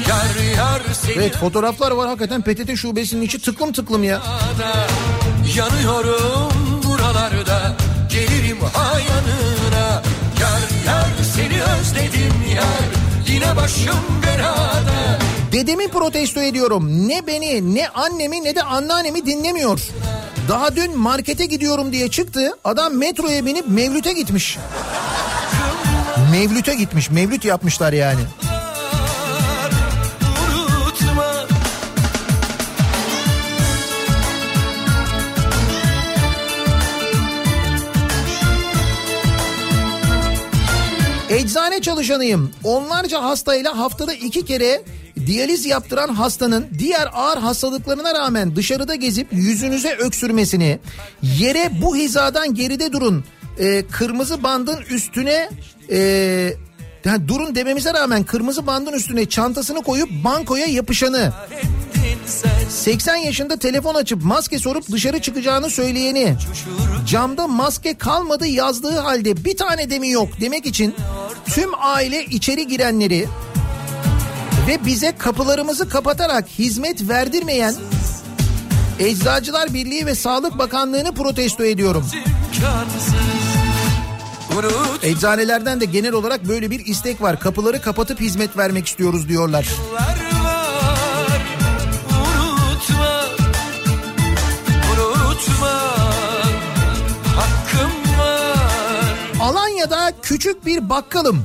[0.09, 0.82] yar yar
[1.16, 4.22] Evet fotoğraflar var hakikaten PTT şubesinin içi tıklım tıklım ya.
[5.56, 6.52] Yanıyorum
[6.85, 7.77] buralarda
[8.10, 10.02] Gelirim ha yanına
[10.40, 12.89] Yar yar seni özledim yar
[13.28, 15.18] Yine başım belada
[15.52, 17.09] Dedemi protesto ediyorum.
[17.09, 19.81] Ne beni ne annemi ne de anneannemi dinlemiyor.
[20.48, 22.51] Daha dün markete gidiyorum diye çıktı.
[22.64, 24.59] Adam metroya binip Mevlüt'e gitmiş.
[26.31, 27.11] Mevlüt'e gitmiş.
[27.11, 28.20] Mevlüt yapmışlar yani.
[41.31, 42.51] Eczane çalışanıyım.
[42.65, 44.82] Onlarca hastayla haftada iki kere
[45.27, 50.78] diyaliz yaptıran hastanın diğer ağır hastalıklarına rağmen dışarıda gezip yüzünüze öksürmesini,
[51.23, 53.24] yere bu hizadan geride durun,
[53.59, 55.51] e, kırmızı bandın üstüne
[55.90, 55.98] e,
[57.05, 63.56] yani durun dememize rağmen kırmızı bandın üstüne çantasını koyup bankoya yapışanı, Endin sen 80 yaşında
[63.56, 66.36] telefon açıp maske sorup dışarı çıkacağını söyleyeni,
[67.06, 70.94] camda maske kalmadı yazdığı halde bir tane de mi yok demek için
[71.47, 73.28] tüm aile içeri girenleri
[74.68, 77.74] ve bize kapılarımızı kapatarak hizmet verdirmeyen
[78.98, 82.06] Eczacılar Birliği ve Sağlık Bakanlığı'nı protesto ediyorum.
[82.60, 83.40] imkansız
[85.02, 87.40] Eczanelerden de genel olarak böyle bir istek var.
[87.40, 89.66] Kapıları kapatıp hizmet vermek istiyoruz diyorlar.
[89.93, 90.16] var
[92.09, 93.24] Unutma
[94.93, 95.81] Unutma
[97.36, 98.56] Hakkım var
[99.40, 101.44] Alanya'da küçük bir bakkalım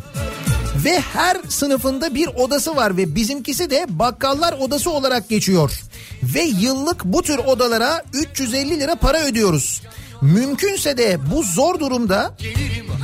[0.85, 5.71] ve her sınıfında bir odası var ve bizimkisi de bakkallar odası olarak geçiyor.
[6.23, 9.81] Ve yıllık bu tür odalara 350 lira para ödüyoruz.
[10.25, 12.35] Mümkünse de bu zor durumda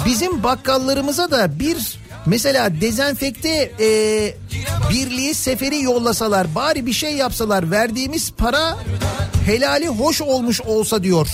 [0.05, 3.87] bizim bakkallarımıza da bir mesela dezenfekte e,
[4.89, 8.77] birliği seferi yollasalar bari bir şey yapsalar verdiğimiz para
[9.45, 11.27] helali hoş olmuş olsa diyor.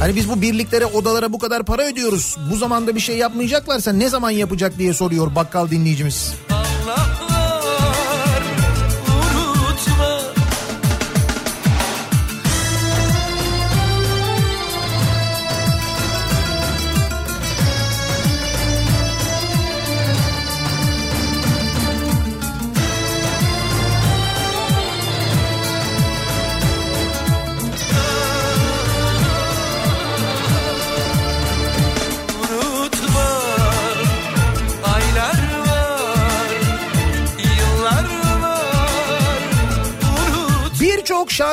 [0.00, 2.36] Hani biz bu birliklere odalara bu kadar para ödüyoruz.
[2.50, 6.32] Bu zamanda bir şey yapmayacaklarsa ne zaman yapacak diye soruyor bakkal dinleyicimiz.
[6.50, 7.33] Allah'lar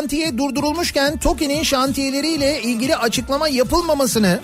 [0.01, 4.39] şantiye durdurulmuşken TOKİ'nin şantiyeleriyle ilgili açıklama yapılmamasını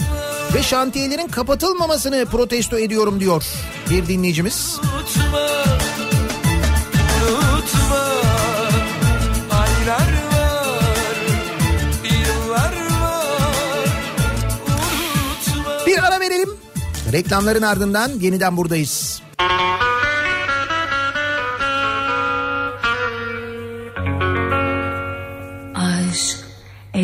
[0.56, 3.44] ve şantiyelerin kapatılmamasını protesto ediyorum diyor
[3.90, 4.80] bir dinleyicimiz.
[4.84, 5.48] Unutma,
[7.28, 8.06] unutma
[9.52, 10.10] Aylar
[15.88, 16.50] Bir ara verelim.
[17.12, 19.16] Reklamların ardından yeniden buradayız.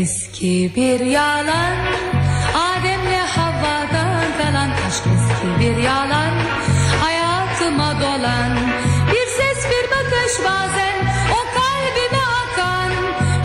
[0.04, 1.78] Eski bir yalan.
[2.70, 6.34] Adem'le Havva'dan kalan Aşk eski bir yalan.
[7.04, 8.52] Hayatıma dolan
[9.12, 10.98] Bir ses bir bakış bazen
[11.38, 12.92] O kalbime akan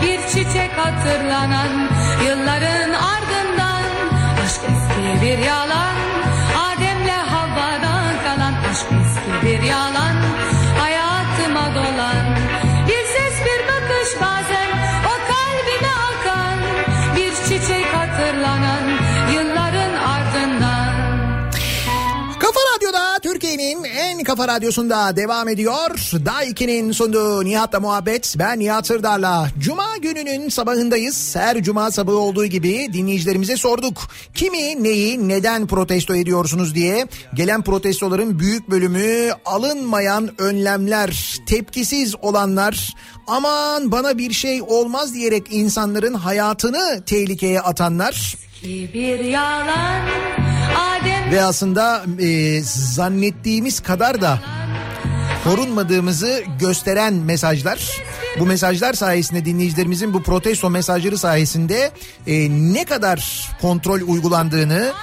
[0.01, 1.71] Bir çiçek hatırlanan
[24.39, 25.89] kafa radyosunda devam ediyor.
[26.25, 28.35] Daiki'nin sunduğu Nihat'la muhabbet.
[28.39, 29.47] Ben Nihat Sırdar'la.
[29.59, 31.35] Cuma gününün sabahındayız.
[31.35, 33.97] Her cuma sabahı olduğu gibi dinleyicilerimize sorduk.
[34.33, 37.07] Kimi, neyi, neden protesto ediyorsunuz diye.
[37.33, 42.93] Gelen protestoların büyük bölümü alınmayan önlemler, tepkisiz olanlar,
[43.27, 48.35] aman bana bir şey olmaz diyerek insanların hayatını tehlikeye atanlar.
[48.63, 50.01] Bir yalan
[50.77, 54.39] Adem Ve aslında e, zannettiğimiz kadar da
[55.43, 58.01] korunmadığımızı gösteren mesajlar.
[58.39, 61.91] Bu mesajlar sayesinde dinleyicilerimizin bu protesto mesajları sayesinde
[62.27, 64.93] e, ne kadar kontrol uygulandığını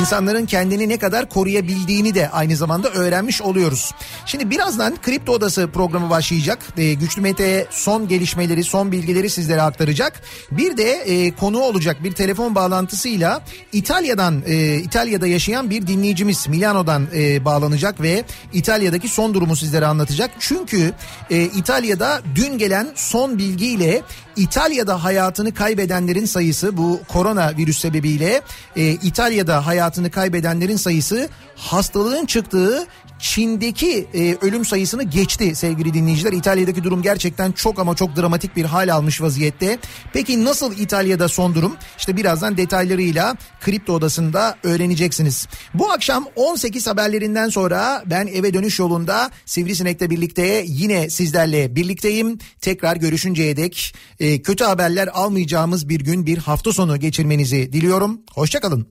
[0.00, 3.90] insanların kendini ne kadar koruyabildiğini de aynı zamanda öğrenmiş oluyoruz.
[4.26, 6.58] Şimdi birazdan Kripto Odası programı başlayacak.
[6.76, 10.22] E, Güçlü Mete son gelişmeleri, son bilgileri sizlere aktaracak.
[10.50, 13.42] Bir de e, konu olacak bir telefon bağlantısıyla
[13.72, 20.30] İtalya'dan, e, İtalya'da yaşayan bir dinleyicimiz Milano'dan e, bağlanacak ve İtalya'daki son durumu sizlere anlatacak.
[20.38, 20.92] Çünkü
[21.30, 24.02] e, İtalya'da dün gelen son bilgiyle
[24.36, 28.40] İtalya'da hayatını kaybedenlerin sayısı bu korona virüs sebebiyle
[28.76, 32.86] e, İtalya'da hayatını kaybedenlerin sayısı hastalığın çıktığı
[33.18, 36.32] Çin'deki e, ölüm sayısını geçti sevgili dinleyiciler.
[36.32, 39.78] İtalya'daki durum gerçekten çok ama çok dramatik bir hal almış vaziyette.
[40.12, 41.76] Peki nasıl İtalya'da son durum?
[41.98, 45.48] İşte birazdan detaylarıyla Kripto Odası'nda öğreneceksiniz.
[45.74, 52.38] Bu akşam 18 haberlerinden sonra ben eve dönüş yolunda Sivrisinek'le birlikte yine sizlerle birlikteyim.
[52.60, 58.20] Tekrar görüşünceye dek e, kötü haberler almayacağımız bir gün bir hafta sonu geçirmenizi diliyorum.
[58.34, 58.82] Hoşçakalın.